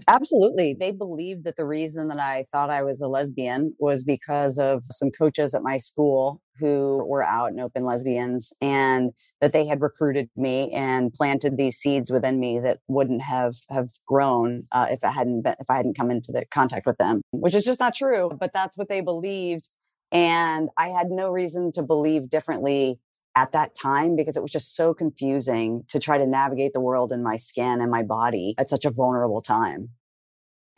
[0.08, 0.76] Absolutely.
[0.80, 4.84] They believed that the reason that I thought I was a lesbian was because of
[4.92, 9.82] some coaches at my school who were out and open lesbians and that they had
[9.82, 15.04] recruited me and planted these seeds within me that wouldn't have have grown uh, if
[15.04, 17.80] I hadn't been if I hadn't come into the contact with them, which is just
[17.80, 19.70] not true, but that's what they believed
[20.12, 23.00] and I had no reason to believe differently
[23.38, 27.12] at that time because it was just so confusing to try to navigate the world
[27.12, 29.90] in my skin and my body at such a vulnerable time.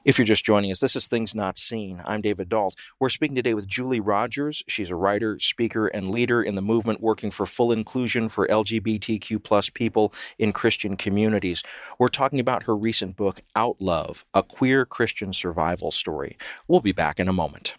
[0.03, 2.01] If you're just joining us, this is Things Not Seen.
[2.05, 2.75] I'm David Dault.
[2.99, 4.61] We're speaking today with Julie Rodgers.
[4.67, 9.41] She's a writer, speaker, and leader in the movement working for full inclusion for LGBTQ
[9.41, 11.63] plus people in Christian communities.
[11.97, 16.37] We're talking about her recent book, Outlove, a queer Christian survival story.
[16.67, 17.75] We'll be back in a moment.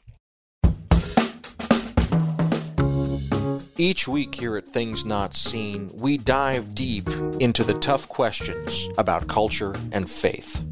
[3.81, 7.09] Each week here at Things Not Seen, we dive deep
[7.41, 10.62] into the tough questions about culture and faith.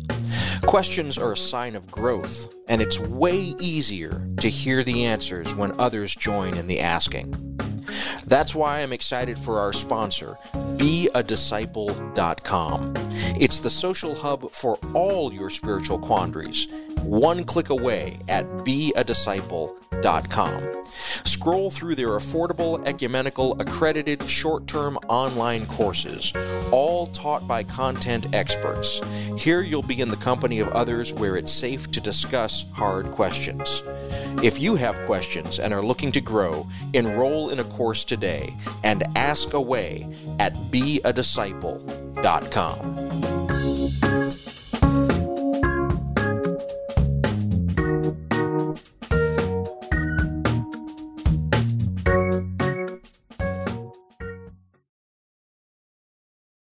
[0.66, 5.72] Questions are a sign of growth, and it's way easier to hear the answers when
[5.80, 7.32] others join in the asking.
[8.26, 12.94] That's why I'm excited for our sponsor, beadisciple.com.
[13.40, 16.66] It's the social hub for all your spiritual quandaries,
[17.02, 20.82] one click away at beadisciple.com.
[21.24, 26.32] Scroll through their affordable, ecumenical, accredited, short term online courses,
[26.70, 29.00] all taught by content experts.
[29.36, 33.82] Here you'll be in the company of others where it's safe to discuss hard questions.
[34.42, 39.02] If you have questions and are looking to grow, enroll in a course today and
[39.16, 40.06] ask away
[40.38, 43.38] at beadisciple.com.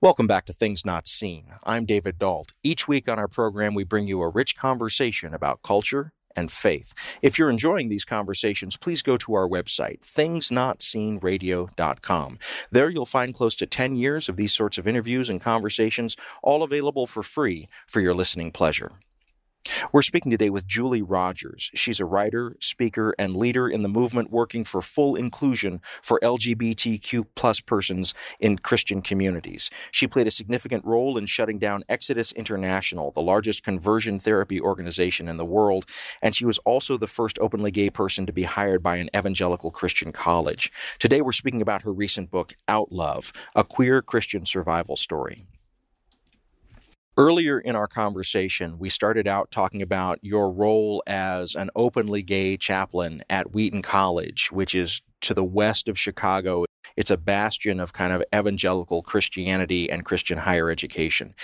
[0.02, 1.46] Welcome back to Things Not Seen.
[1.64, 2.52] I'm David Dault.
[2.62, 6.92] Each week on our program, we bring you a rich conversation about culture and faith.
[7.22, 12.38] If you're enjoying these conversations, please go to our website, thingsnotseenradio.com.
[12.70, 16.62] There you'll find close to 10 years of these sorts of interviews and conversations, all
[16.62, 18.92] available for free for your listening pleasure.
[19.92, 21.70] We're speaking today with Julie Rodgers.
[21.74, 27.26] She's a writer, speaker, and leader in the movement working for full inclusion for LGBTQ
[27.34, 29.70] plus persons in Christian communities.
[29.90, 35.28] She played a significant role in shutting down Exodus International, the largest conversion therapy organization
[35.28, 35.86] in the world,
[36.22, 39.70] and she was also the first openly gay person to be hired by an evangelical
[39.70, 40.72] Christian college.
[40.98, 45.46] Today we're speaking about her recent book, Outlove, a queer Christian survival story.
[47.18, 52.58] Earlier in our conversation, we started out talking about your role as an openly gay
[52.58, 56.66] chaplain at Wheaton College, which is to the west of Chicago.
[56.94, 61.34] It's a bastion of kind of evangelical Christianity and Christian higher education.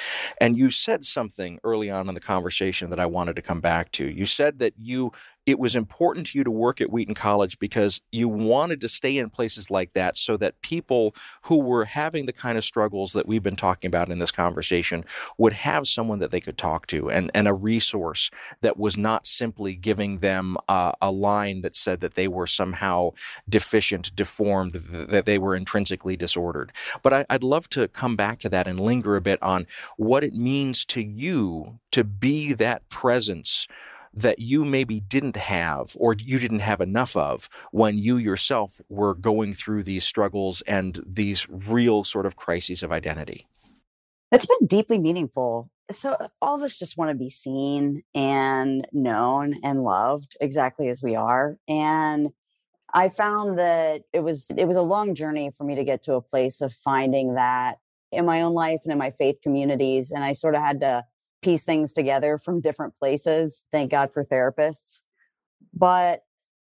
[0.43, 3.93] And you said something early on in the conversation that I wanted to come back
[3.93, 4.07] to.
[4.07, 5.13] You said that you
[5.45, 9.19] it was important to you to work at Wheaton College because you wanted to stay
[9.19, 13.27] in places like that so that people who were having the kind of struggles that
[13.27, 15.05] we've been talking about in this conversation
[15.39, 18.31] would have someone that they could talk to and, and a resource
[18.61, 23.11] that was not simply giving them uh, a line that said that they were somehow
[23.49, 26.73] deficient, deformed, that they were intrinsically disordered.
[27.03, 29.67] But I, I'd love to come back to that and linger a bit on
[29.97, 33.67] what it means to you to be that presence
[34.15, 39.15] that you maybe didn't have or you didn't have enough of when you yourself were
[39.15, 43.47] going through these struggles and these real sort of crises of identity?
[44.31, 45.71] It's been deeply meaningful.
[45.91, 50.89] So, uh, all of us just want to be seen and known and loved exactly
[50.89, 51.59] as we are.
[51.69, 52.31] And
[52.95, 56.15] I found that it was it was a long journey for me to get to
[56.15, 57.79] a place of finding that
[58.11, 61.05] in my own life and in my faith communities and I sort of had to
[61.43, 63.65] piece things together from different places.
[63.73, 65.03] Thank God for therapists.
[65.75, 66.21] But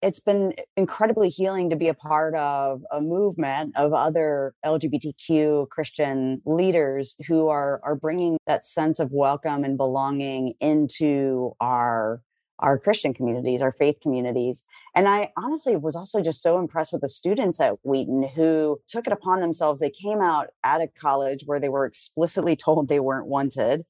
[0.03, 6.43] it's been incredibly healing to be a part of a movement of other LGBTQ Christian
[6.45, 12.21] leaders who are are bringing that sense of welcome and belonging into our
[12.59, 14.65] our Christian communities, our faith communities.
[14.95, 19.07] And I honestly was also just so impressed with the students at Wheaton who took
[19.07, 19.81] it upon themselves.
[19.81, 23.85] They came out at a college where they were explicitly told they weren't wanted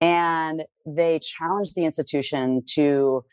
[0.00, 3.24] and they challenged the institution to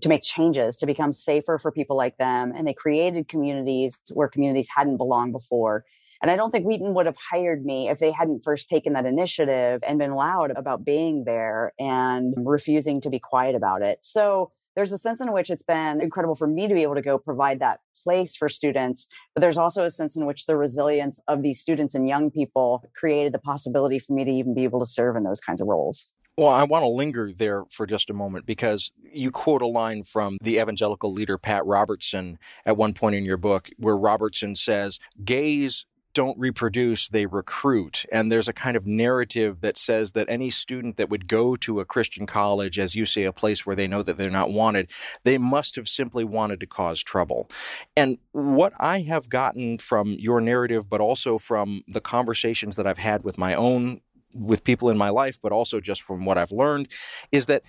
[0.00, 4.26] to make changes to become safer for people like them and they created communities where
[4.26, 5.84] communities hadn't belonged before.
[6.22, 9.06] And i don't think wheaton would have hired me if they hadn't first taken that
[9.06, 13.98] initiative and been loud about being there and refusing to be quiet about it.
[14.02, 17.02] So there's a sense in which it's been incredible for me to be able to
[17.02, 19.08] go provide that place for students.
[19.34, 22.84] But there's also a sense in which the resilience of these students and young people
[22.94, 25.68] created the possibility for me to even be able to serve in those kinds of
[25.68, 26.08] roles.
[26.38, 30.04] Well, I want to linger there for just a moment because you quote a line
[30.04, 35.00] from the evangelical leader Pat Robertson at one point in your book where Robertson says,
[35.24, 35.84] Gays
[36.18, 38.04] don't reproduce, they recruit.
[38.10, 41.78] And there's a kind of narrative that says that any student that would go to
[41.78, 44.90] a Christian college, as you say, a place where they know that they're not wanted,
[45.22, 47.48] they must have simply wanted to cause trouble.
[47.96, 52.98] And what I have gotten from your narrative, but also from the conversations that I've
[52.98, 54.00] had with my own
[54.34, 56.88] with people in my life, but also just from what I've learned,
[57.30, 57.62] is that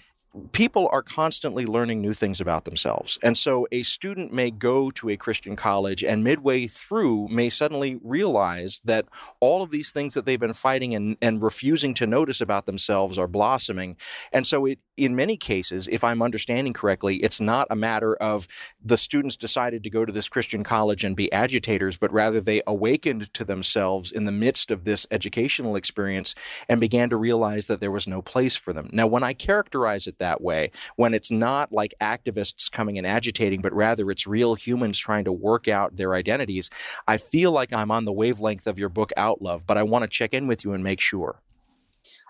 [0.51, 3.17] people are constantly learning new things about themselves.
[3.23, 7.99] And so a student may go to a Christian college and midway through may suddenly
[8.03, 9.05] realize that
[9.39, 13.17] all of these things that they've been fighting and, and refusing to notice about themselves
[13.17, 13.97] are blossoming.
[14.31, 18.47] And so it, in many cases, if I'm understanding correctly, it's not a matter of
[18.83, 22.61] the students decided to go to this Christian college and be agitators, but rather they
[22.67, 26.35] awakened to themselves in the midst of this educational experience
[26.67, 28.89] and began to realize that there was no place for them.
[28.91, 33.61] Now, when I characterize it that way, when it's not like activists coming and agitating,
[33.61, 36.69] but rather it's real humans trying to work out their identities,
[37.07, 40.09] I feel like I'm on the wavelength of your book, Outlove, but I want to
[40.09, 41.41] check in with you and make sure.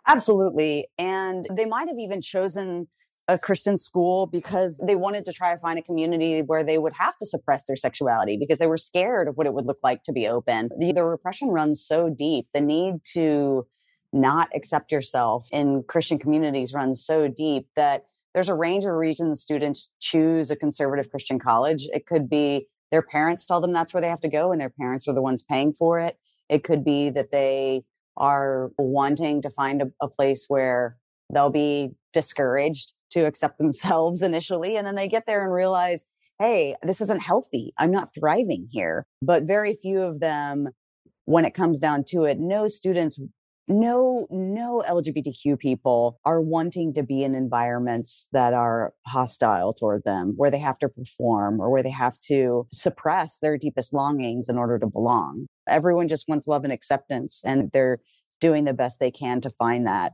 [0.10, 0.88] Absolutely.
[0.97, 2.88] And they might have even chosen
[3.28, 6.93] a Christian school because they wanted to try to find a community where they would
[6.93, 10.01] have to suppress their sexuality because they were scared of what it would look like
[10.03, 10.70] to be open.
[10.80, 12.47] The, the repression runs so deep.
[12.55, 13.68] The need to
[14.12, 19.41] not accept yourself in Christian communities runs so deep that there's a range of reasons
[19.41, 21.88] students choose a conservative Christian college.
[21.93, 24.72] It could be their parents tell them that's where they have to go and their
[24.72, 26.18] parents are the ones paying for it.
[26.49, 27.84] It could be that they
[28.20, 30.98] are wanting to find a, a place where
[31.34, 34.78] they'll be discouraged to accept themselves initially.
[34.78, 36.06] And then they get there and realize,
[36.40, 37.74] hey, this isn't healthy.
[37.78, 39.06] I'm not thriving here.
[39.22, 40.70] But very few of them,
[41.26, 43.20] when it comes down to it, no students
[43.70, 50.34] no no lgbtq people are wanting to be in environments that are hostile toward them
[50.36, 54.58] where they have to perform or where they have to suppress their deepest longings in
[54.58, 55.46] order to belong.
[55.68, 58.00] Everyone just wants love and acceptance and they're
[58.42, 60.14] doing the best they can to find that.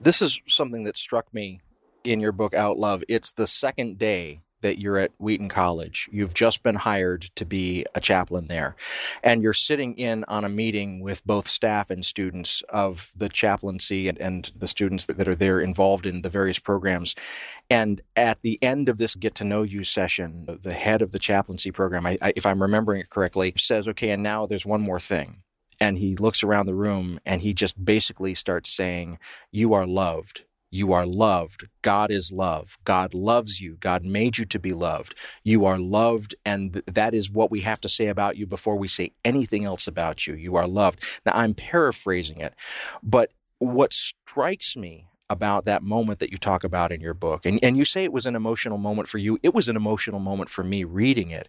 [0.00, 1.60] This is something that struck me
[2.04, 6.08] in your book Outlove it's the second day that you're at Wheaton College.
[6.10, 8.74] You've just been hired to be a chaplain there.
[9.22, 14.08] And you're sitting in on a meeting with both staff and students of the chaplaincy
[14.08, 17.14] and, and the students that, that, are there involved in the various programs.
[17.70, 21.20] And at the end of this get to know you session, the head of the
[21.20, 24.80] chaplaincy program, I, I, if I'm remembering it correctly, says, okay, and now there's one
[24.80, 25.44] more thing.
[25.80, 29.20] And he looks around the room and he just basically starts saying,
[29.52, 31.68] You are loved you are loved.
[31.82, 32.76] God is love.
[32.84, 33.76] God loves you.
[33.80, 35.14] God made you to be loved.
[35.44, 38.76] You are loved, and th- that is what we have to say about you before
[38.76, 40.34] we say anything else about you.
[40.34, 41.02] You are loved.
[41.24, 42.54] Now, I'm paraphrasing it,
[43.02, 47.58] but what strikes me about that moment that you talk about in your book, and,
[47.62, 50.50] and you say it was an emotional moment for you, it was an emotional moment
[50.50, 51.48] for me reading it.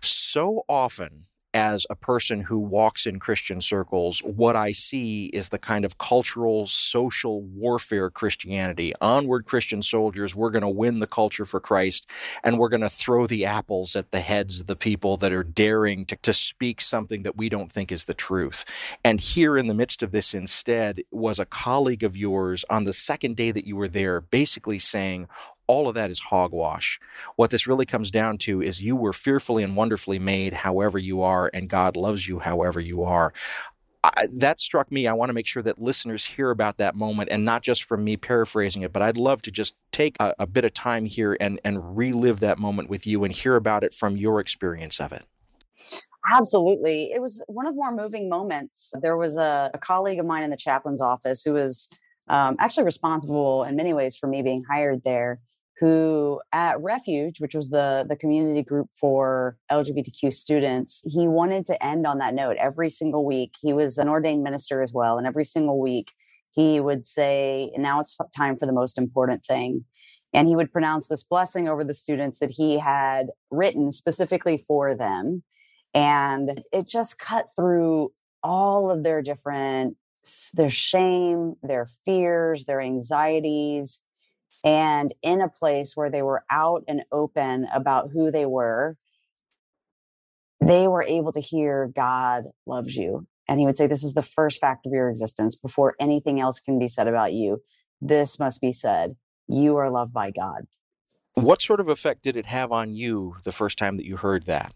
[0.00, 5.58] So often, as a person who walks in Christian circles, what I see is the
[5.58, 8.92] kind of cultural, social warfare Christianity.
[9.00, 12.06] Onward, Christian soldiers, we're going to win the culture for Christ,
[12.42, 15.44] and we're going to throw the apples at the heads of the people that are
[15.44, 18.64] daring to, to speak something that we don't think is the truth.
[19.04, 22.92] And here in the midst of this, instead, was a colleague of yours on the
[22.92, 25.28] second day that you were there, basically saying,
[25.66, 26.98] all of that is hogwash.
[27.36, 31.22] What this really comes down to is you were fearfully and wonderfully made however you
[31.22, 33.32] are, and God loves you however you are.
[34.04, 35.06] I, that struck me.
[35.06, 38.02] I want to make sure that listeners hear about that moment and not just from
[38.02, 41.36] me paraphrasing it, but I'd love to just take a, a bit of time here
[41.40, 45.12] and, and relive that moment with you and hear about it from your experience of
[45.12, 45.24] it.
[46.30, 47.12] Absolutely.
[47.12, 48.92] It was one of the more moving moments.
[49.00, 51.88] There was a, a colleague of mine in the chaplain's office who was
[52.28, 55.40] um, actually responsible in many ways for me being hired there
[55.80, 61.84] who at Refuge, which was the, the community group for LGBTQ students, he wanted to
[61.84, 63.54] end on that note every single week.
[63.60, 65.18] He was an ordained minister as well.
[65.18, 66.12] And every single week,
[66.52, 69.84] he would say, Now it's time for the most important thing.
[70.34, 74.94] And he would pronounce this blessing over the students that he had written specifically for
[74.94, 75.42] them.
[75.94, 78.10] And it just cut through
[78.42, 79.96] all of their different,
[80.54, 84.00] their shame, their fears, their anxieties
[84.64, 88.96] and in a place where they were out and open about who they were,
[90.60, 93.26] they were able to hear God loves you.
[93.48, 96.60] And he would say, This is the first fact of your existence before anything else
[96.60, 97.62] can be said about you.
[98.00, 99.16] This must be said.
[99.48, 100.66] You are loved by God.
[101.34, 104.44] What sort of effect did it have on you the first time that you heard
[104.46, 104.74] that?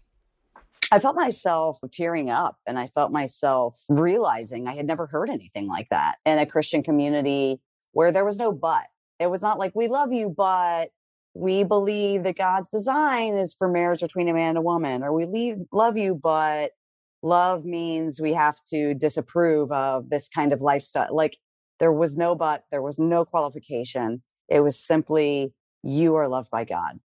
[0.91, 5.67] I felt myself tearing up and I felt myself realizing I had never heard anything
[5.67, 7.59] like that in a Christian community
[7.91, 8.85] where there was no but.
[9.19, 10.89] It was not like, we love you, but
[11.33, 15.13] we believe that God's design is for marriage between a man and a woman, or
[15.13, 16.71] we leave, love you, but
[17.21, 21.13] love means we have to disapprove of this kind of lifestyle.
[21.15, 21.37] Like
[21.79, 24.21] there was no but, there was no qualification.
[24.49, 25.53] It was simply,
[25.83, 26.99] you are loved by God.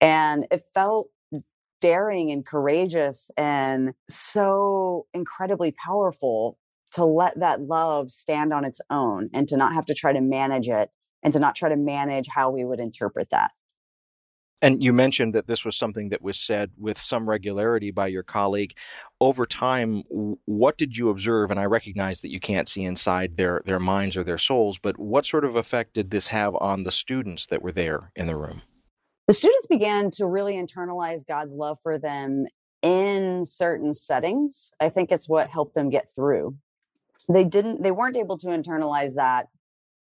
[0.00, 1.08] And it felt
[1.80, 6.58] daring and courageous and so incredibly powerful
[6.92, 10.20] to let that love stand on its own and to not have to try to
[10.20, 10.90] manage it
[11.22, 13.52] and to not try to manage how we would interpret that.
[14.62, 18.22] And you mentioned that this was something that was said with some regularity by your
[18.22, 18.74] colleague.
[19.20, 20.02] Over time,
[20.46, 21.50] what did you observe?
[21.50, 24.98] And I recognize that you can't see inside their, their minds or their souls, but
[24.98, 28.36] what sort of effect did this have on the students that were there in the
[28.36, 28.62] room?
[29.26, 32.46] The students began to really internalize God's love for them
[32.80, 34.70] in certain settings.
[34.80, 36.56] I think it's what helped them get through.
[37.28, 39.46] They didn't, they weren't able to internalize that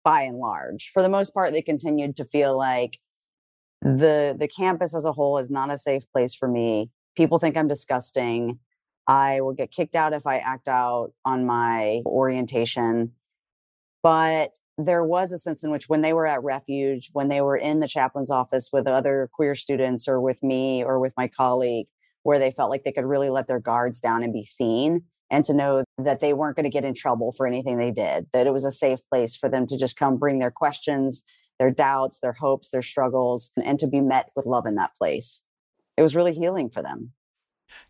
[0.04, 0.92] by and large.
[0.94, 3.00] For the most part, they continued to feel like,
[3.82, 6.90] the the campus as a whole is not a safe place for me.
[7.16, 8.60] People think i'm disgusting.
[9.08, 13.14] I will get kicked out if i act out on my orientation.
[14.04, 17.58] But there was a sense in which when they were at refuge when they were
[17.58, 21.88] in the chaplain's office with other queer students or with me or with my colleague
[22.24, 25.46] where they felt like they could really let their guards down and be seen and
[25.46, 28.48] to know that they weren't going to get in trouble for anything they did that
[28.48, 31.24] it was a safe place for them to just come bring their questions
[31.60, 35.44] their doubts, their hopes, their struggles, and to be met with love in that place.
[35.98, 37.12] It was really healing for them.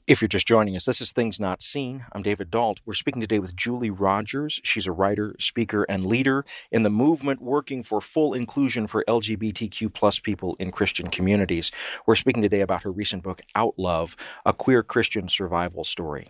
[0.08, 2.04] If you're just joining us, this is Things Not Seen.
[2.12, 2.82] I'm David Dault.
[2.86, 4.60] We're speaking today with Julie Rodgers.
[4.62, 9.94] She's a writer, speaker, and leader in the movement working for full inclusion for LGBTQ
[9.94, 11.72] plus people in Christian communities.
[12.06, 16.28] We're speaking today about her recent book, Outlove, a queer Christian survival story.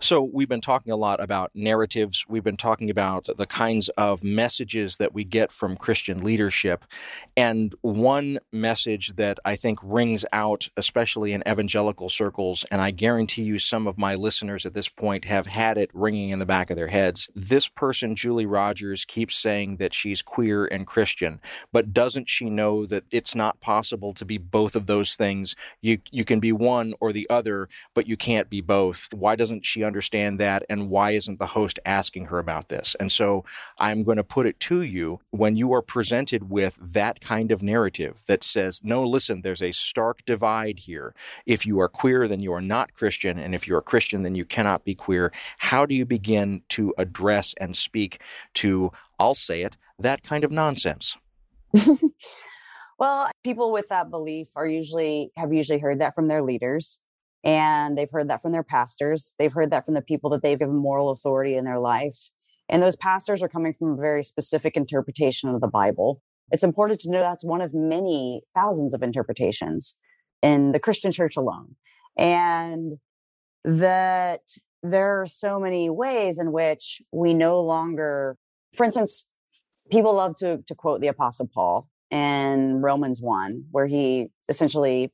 [0.00, 2.24] So, we've been talking a lot about narratives.
[2.28, 6.84] We've been talking about the kinds of messages that we get from Christian leadership.
[7.36, 13.42] And one message that I think rings out, especially in evangelical circles, and I guarantee
[13.42, 16.70] you some of my listeners at this point have had it ringing in the back
[16.70, 17.28] of their heads.
[17.34, 21.40] This person, Julie Rodgers, keeps saying that she's queer and Christian,
[21.72, 25.56] but doesn't she know that it's not possible to be both of those things?
[25.80, 29.08] You, you can be one or the other, but you can't be both.
[29.12, 30.64] Why doesn't she understand that?
[30.68, 32.96] And why isn't the host asking her about this?
[32.98, 33.44] And so
[33.78, 37.62] I'm going to put it to you when you are presented with that kind of
[37.62, 41.14] narrative that says, no, listen, there's a stark divide here.
[41.46, 43.38] If you are queer, then you are not Christian.
[43.38, 45.32] And if you are Christian, then you cannot be queer.
[45.58, 48.20] How do you begin to address and speak
[48.54, 48.90] to,
[49.20, 51.16] I'll say it, that kind of nonsense?
[52.98, 56.98] well, people with that belief are usually have usually heard that from their leaders
[57.46, 59.36] and they've heard that from their pastors.
[59.38, 62.28] They've heard that from the people that they've given moral authority in their life.
[62.68, 66.20] And those pastors are coming from a very specific interpretation of the Bible.
[66.50, 69.96] It's important to know that's one of many thousands of interpretations
[70.42, 71.76] in the Christian church alone.
[72.18, 72.94] And
[73.64, 74.40] that
[74.82, 78.38] there are so many ways in which we no longer,
[78.74, 79.24] for instance,
[79.92, 85.12] people love to, to quote the Apostle Paul in Romans 1, where he essentially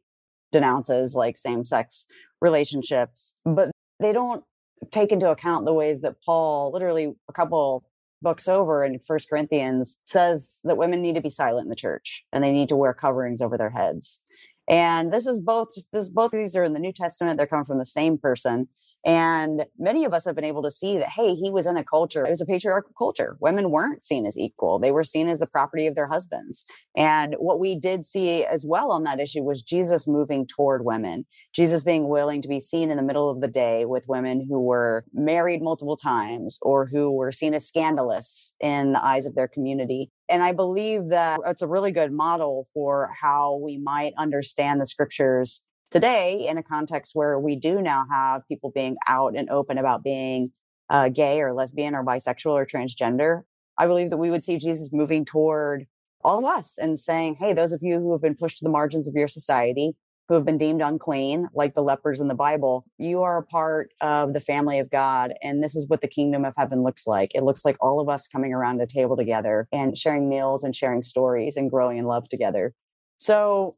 [0.52, 2.06] denounces like same sex
[2.40, 4.44] relationships, but they don't
[4.90, 7.84] take into account the ways that Paul, literally a couple
[8.20, 12.24] books over in First Corinthians, says that women need to be silent in the church
[12.32, 14.20] and they need to wear coverings over their heads.
[14.68, 17.64] And this is both this both of these are in the New Testament, they're coming
[17.64, 18.68] from the same person.
[19.04, 21.84] And many of us have been able to see that, hey, he was in a
[21.84, 23.36] culture, it was a patriarchal culture.
[23.40, 26.64] Women weren't seen as equal, they were seen as the property of their husbands.
[26.96, 31.26] And what we did see as well on that issue was Jesus moving toward women,
[31.52, 34.60] Jesus being willing to be seen in the middle of the day with women who
[34.60, 39.48] were married multiple times or who were seen as scandalous in the eyes of their
[39.48, 40.10] community.
[40.28, 44.86] And I believe that it's a really good model for how we might understand the
[44.86, 45.62] scriptures
[45.92, 50.02] today in a context where we do now have people being out and open about
[50.02, 50.50] being
[50.88, 53.42] uh, gay or lesbian or bisexual or transgender,
[53.78, 55.86] I believe that we would see Jesus moving toward
[56.24, 58.70] all of us and saying, Hey, those of you who have been pushed to the
[58.70, 59.92] margins of your society,
[60.28, 63.92] who have been deemed unclean, like the lepers in the Bible, you are a part
[64.00, 65.34] of the family of God.
[65.42, 67.34] And this is what the kingdom of heaven looks like.
[67.34, 70.74] It looks like all of us coming around a table together and sharing meals and
[70.74, 72.72] sharing stories and growing in love together.
[73.18, 73.74] So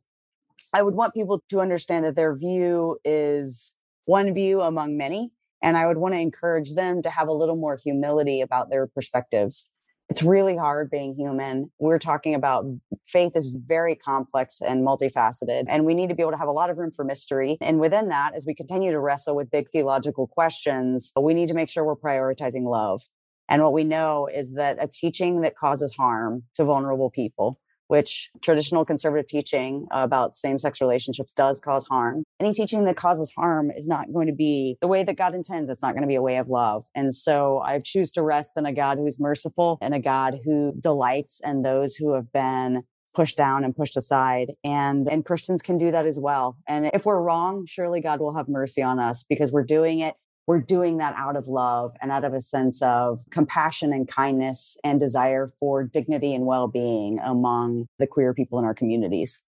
[0.74, 3.72] I would want people to understand that their view is
[4.06, 5.30] one view among many.
[5.62, 8.86] And I would want to encourage them to have a little more humility about their
[8.86, 9.70] perspectives.
[10.10, 11.70] It's really hard being human.
[11.78, 12.66] We're talking about
[13.06, 16.52] faith is very complex and multifaceted, and we need to be able to have a
[16.52, 17.56] lot of room for mystery.
[17.62, 21.54] And within that, as we continue to wrestle with big theological questions, we need to
[21.54, 23.00] make sure we're prioritizing love.
[23.48, 27.58] And what we know is that a teaching that causes harm to vulnerable people
[27.88, 32.24] which traditional conservative teaching about same sex relationships does cause harm.
[32.40, 35.70] Any teaching that causes harm is not going to be the way that God intends.
[35.70, 36.84] It's not going to be a way of love.
[36.94, 40.72] And so I choose to rest in a God who's merciful and a God who
[40.78, 42.82] delights in those who have been
[43.14, 46.56] pushed down and pushed aside and and Christians can do that as well.
[46.66, 50.14] And if we're wrong, surely God will have mercy on us because we're doing it
[50.46, 54.76] we're doing that out of love and out of a sense of compassion and kindness
[54.84, 59.40] and desire for dignity and well being among the queer people in our communities.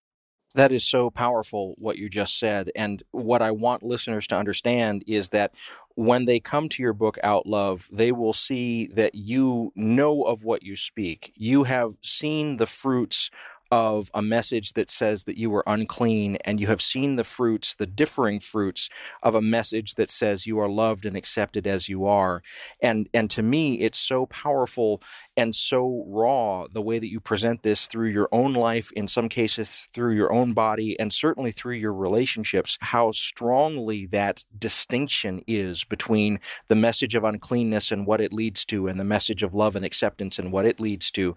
[0.54, 2.70] That is so powerful, what you just said.
[2.74, 5.52] And what I want listeners to understand is that
[5.96, 10.62] when they come to your book, Outlove, they will see that you know of what
[10.62, 11.34] you speak.
[11.36, 13.30] You have seen the fruits
[13.70, 17.74] of a message that says that you are unclean, and you have seen the fruits,
[17.74, 18.88] the differing fruits
[19.22, 22.42] of a message that says you are loved and accepted as you are.
[22.80, 25.02] And and to me, it's so powerful
[25.36, 29.28] and so raw the way that you present this through your own life, in some
[29.28, 35.84] cases through your own body, and certainly through your relationships, how strongly that distinction is
[35.84, 39.76] between the message of uncleanness and what it leads to, and the message of love
[39.76, 41.36] and acceptance and what it leads to.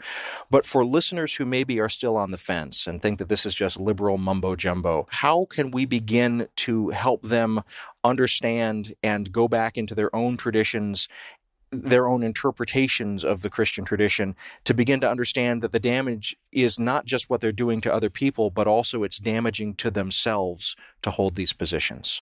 [0.49, 3.53] But for listeners who maybe are still on the fence and think that this is
[3.53, 7.61] just liberal mumbo jumbo, how can we begin to help them
[8.03, 11.09] understand and go back into their own traditions
[11.71, 16.79] their own interpretations of the Christian tradition to begin to understand that the damage is
[16.79, 21.11] not just what they're doing to other people, but also it's damaging to themselves to
[21.11, 22.21] hold these positions.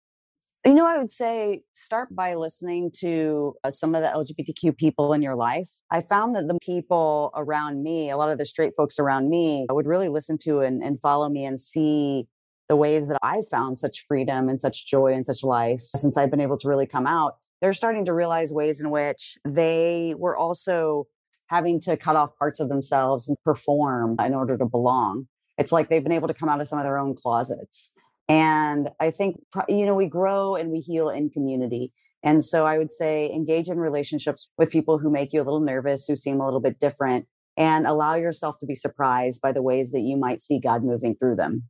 [0.65, 5.13] You know, I would say start by listening to uh, some of the LGBTQ people
[5.13, 5.69] in your life.
[5.91, 9.67] I found that the people around me, a lot of the straight folks around me,
[9.69, 12.27] would really listen to and, and follow me and see
[12.67, 16.31] the ways that I found such freedom and such joy and such life since I've
[16.31, 20.35] been able to really come out they're starting to realize ways in which they were
[20.35, 21.07] also
[21.47, 25.27] having to cut off parts of themselves and perform in order to belong.
[25.57, 27.91] It's like they've been able to come out of some of their own closets.
[28.27, 29.37] And I think,
[29.69, 31.93] you know, we grow and we heal in community.
[32.23, 35.59] And so I would say engage in relationships with people who make you a little
[35.59, 39.61] nervous, who seem a little bit different, and allow yourself to be surprised by the
[39.61, 41.63] ways that you might see God moving through them.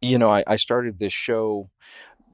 [0.00, 1.70] You know, I, I started this show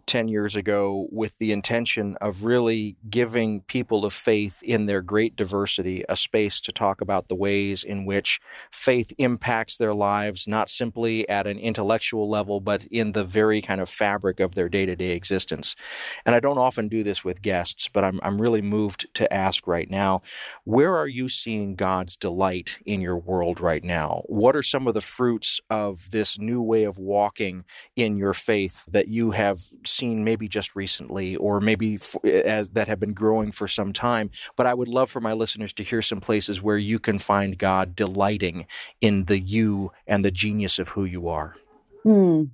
[0.09, 5.37] 10 years ago with the intention of really giving people of faith in their great
[5.37, 8.41] diversity a space to talk about the ways in which
[8.73, 13.83] faith impacts their lives, not simply at an intellectual level, but in the very kind
[13.83, 15.77] of fabric of their day to day existence.
[16.25, 19.67] And I don't often do this with guests, but I'm, I'm really moved to ask
[19.67, 20.23] right now
[20.65, 24.23] where are you seeing God's delight in your world right now?
[24.25, 28.87] What are some of the fruits of this new way of walking in your faith
[28.87, 33.69] that you have seen maybe just recently or maybe as that have been growing for
[33.69, 34.31] some time.
[34.57, 37.59] But I would love for my listeners to hear some places where you can find
[37.59, 38.67] God delighting
[39.01, 41.57] in the you and the genius of who you are.
[42.03, 42.45] Hmm.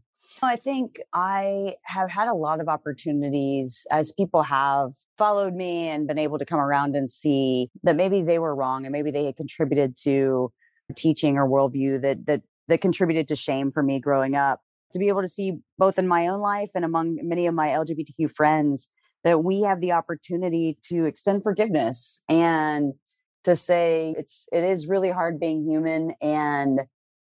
[0.42, 6.06] I think I have had a lot of opportunities as people have followed me and
[6.06, 9.24] been able to come around and see that maybe they were wrong and maybe they
[9.24, 10.52] had contributed to
[10.96, 14.60] teaching or worldview that that that contributed to shame for me growing up
[14.94, 17.68] to be able to see both in my own life and among many of my
[17.68, 18.88] LGBTQ friends
[19.24, 22.94] that we have the opportunity to extend forgiveness and
[23.42, 26.80] to say it's it is really hard being human and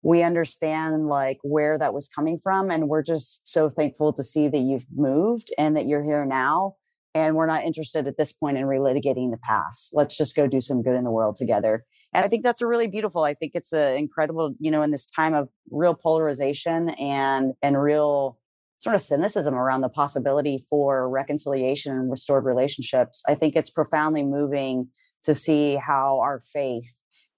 [0.03, 4.47] we understand like where that was coming from and we're just so thankful to see
[4.47, 6.75] that you've moved and that you're here now
[7.15, 9.91] and we're not interested at this point in relitigating the past.
[9.93, 12.67] Let's just go do some good in the world together and I think that's a
[12.67, 13.23] really beautiful.
[13.23, 17.81] I think it's an incredible, you know, in this time of real polarization and and
[17.81, 18.37] real
[18.77, 23.23] sort of cynicism around the possibility for reconciliation and restored relationships.
[23.27, 24.89] I think it's profoundly moving
[25.23, 26.91] to see how our faith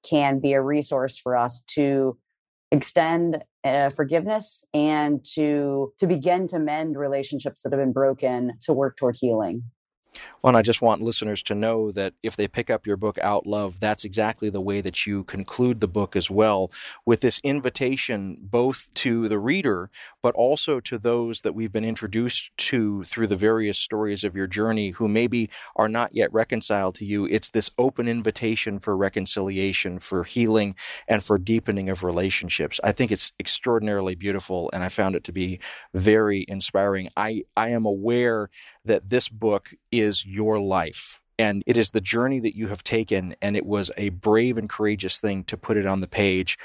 [0.03, 2.17] can be a resource for us to
[2.71, 8.73] extend uh, forgiveness and to to begin to mend relationships that have been broken to
[8.73, 9.63] work toward healing
[10.41, 13.79] well, I just want listeners to know that if they pick up your book, Outlove,
[13.79, 16.71] that's exactly the way that you conclude the book as well,
[17.05, 19.89] with this invitation both to the reader,
[20.21, 24.47] but also to those that we've been introduced to through the various stories of your
[24.47, 27.25] journey who maybe are not yet reconciled to you.
[27.25, 30.75] It's this open invitation for reconciliation, for healing,
[31.07, 32.79] and for deepening of relationships.
[32.83, 35.59] I think it's extraordinarily beautiful, and I found it to be
[35.93, 37.09] very inspiring.
[37.17, 38.49] I, I am aware
[38.85, 41.21] that this book is your life.
[41.37, 44.69] And it is the journey that you have taken, and it was a brave and
[44.69, 46.57] courageous thing to put it on the page.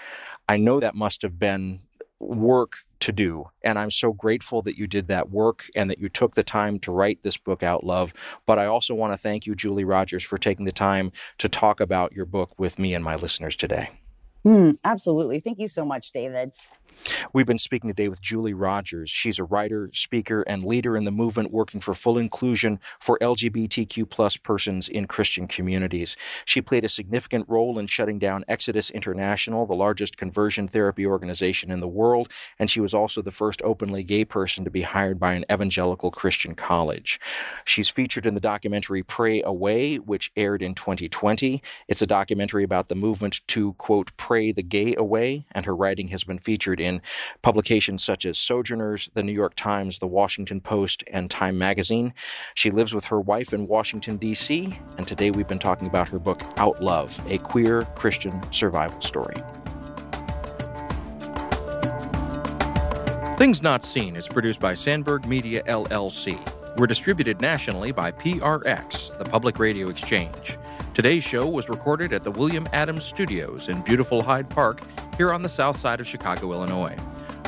[0.48, 1.80] I know that must have been
[2.20, 3.48] work to do.
[3.62, 6.78] And I'm so grateful that you did that work and that you took the time
[6.80, 8.12] to write this book out, love.
[8.46, 11.80] But I also want to thank you, Julie Rodgers, for taking the time to talk
[11.80, 13.88] about your book with me and my listeners today.
[14.44, 15.40] Mm, absolutely.
[15.40, 16.52] Thank you so much, David.
[17.32, 19.10] We've been speaking today with Julie Rodgers.
[19.10, 24.08] She's a writer, speaker, and leader in the movement working for full inclusion for LGBTQ
[24.08, 26.16] plus persons in Christian communities.
[26.44, 31.70] She played a significant role in shutting down Exodus International, the largest conversion therapy organization
[31.70, 32.28] in the world,
[32.58, 36.10] and she was also the first openly gay person to be hired by an evangelical
[36.10, 37.20] Christian college.
[37.64, 41.62] She's featured in the documentary Pray Away, which aired in 2020.
[41.88, 46.08] It's a documentary about the movement to, quote, pray the gay away, and her writing
[46.08, 47.02] has been featured in
[47.42, 52.14] publications such as Sojourners, the New York Times, the Washington Post, and Time Magazine.
[52.54, 56.18] She lives with her wife in Washington, D.C., and today we've been talking about her
[56.18, 59.36] book, Outlove, a queer Christian survival story.
[63.36, 66.38] Things Not Seen is produced by Sandberg Media LLC.
[66.76, 70.58] We're distributed nationally by PRX, the Public Radio Exchange.
[70.92, 74.82] Today's show was recorded at the William Adams Studios in beautiful Hyde Park
[75.20, 76.96] here on the south side of Chicago, Illinois.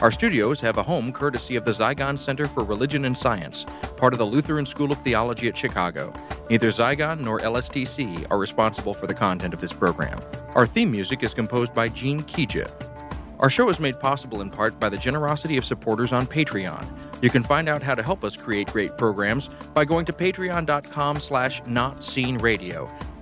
[0.02, 3.64] Our studios have a home courtesy of the Zygon Center for Religion and Science,
[3.96, 6.12] part of the Lutheran School of Theology at Chicago.
[6.50, 10.20] Neither Zygon nor LSTC are responsible for the content of this program.
[10.54, 12.70] Our theme music is composed by Gene Kija.
[13.40, 16.86] Our show is made possible in part by the generosity of supporters on Patreon.
[17.22, 21.20] You can find out how to help us create great programs by going to patreon.com
[21.20, 22.90] slash notseenradio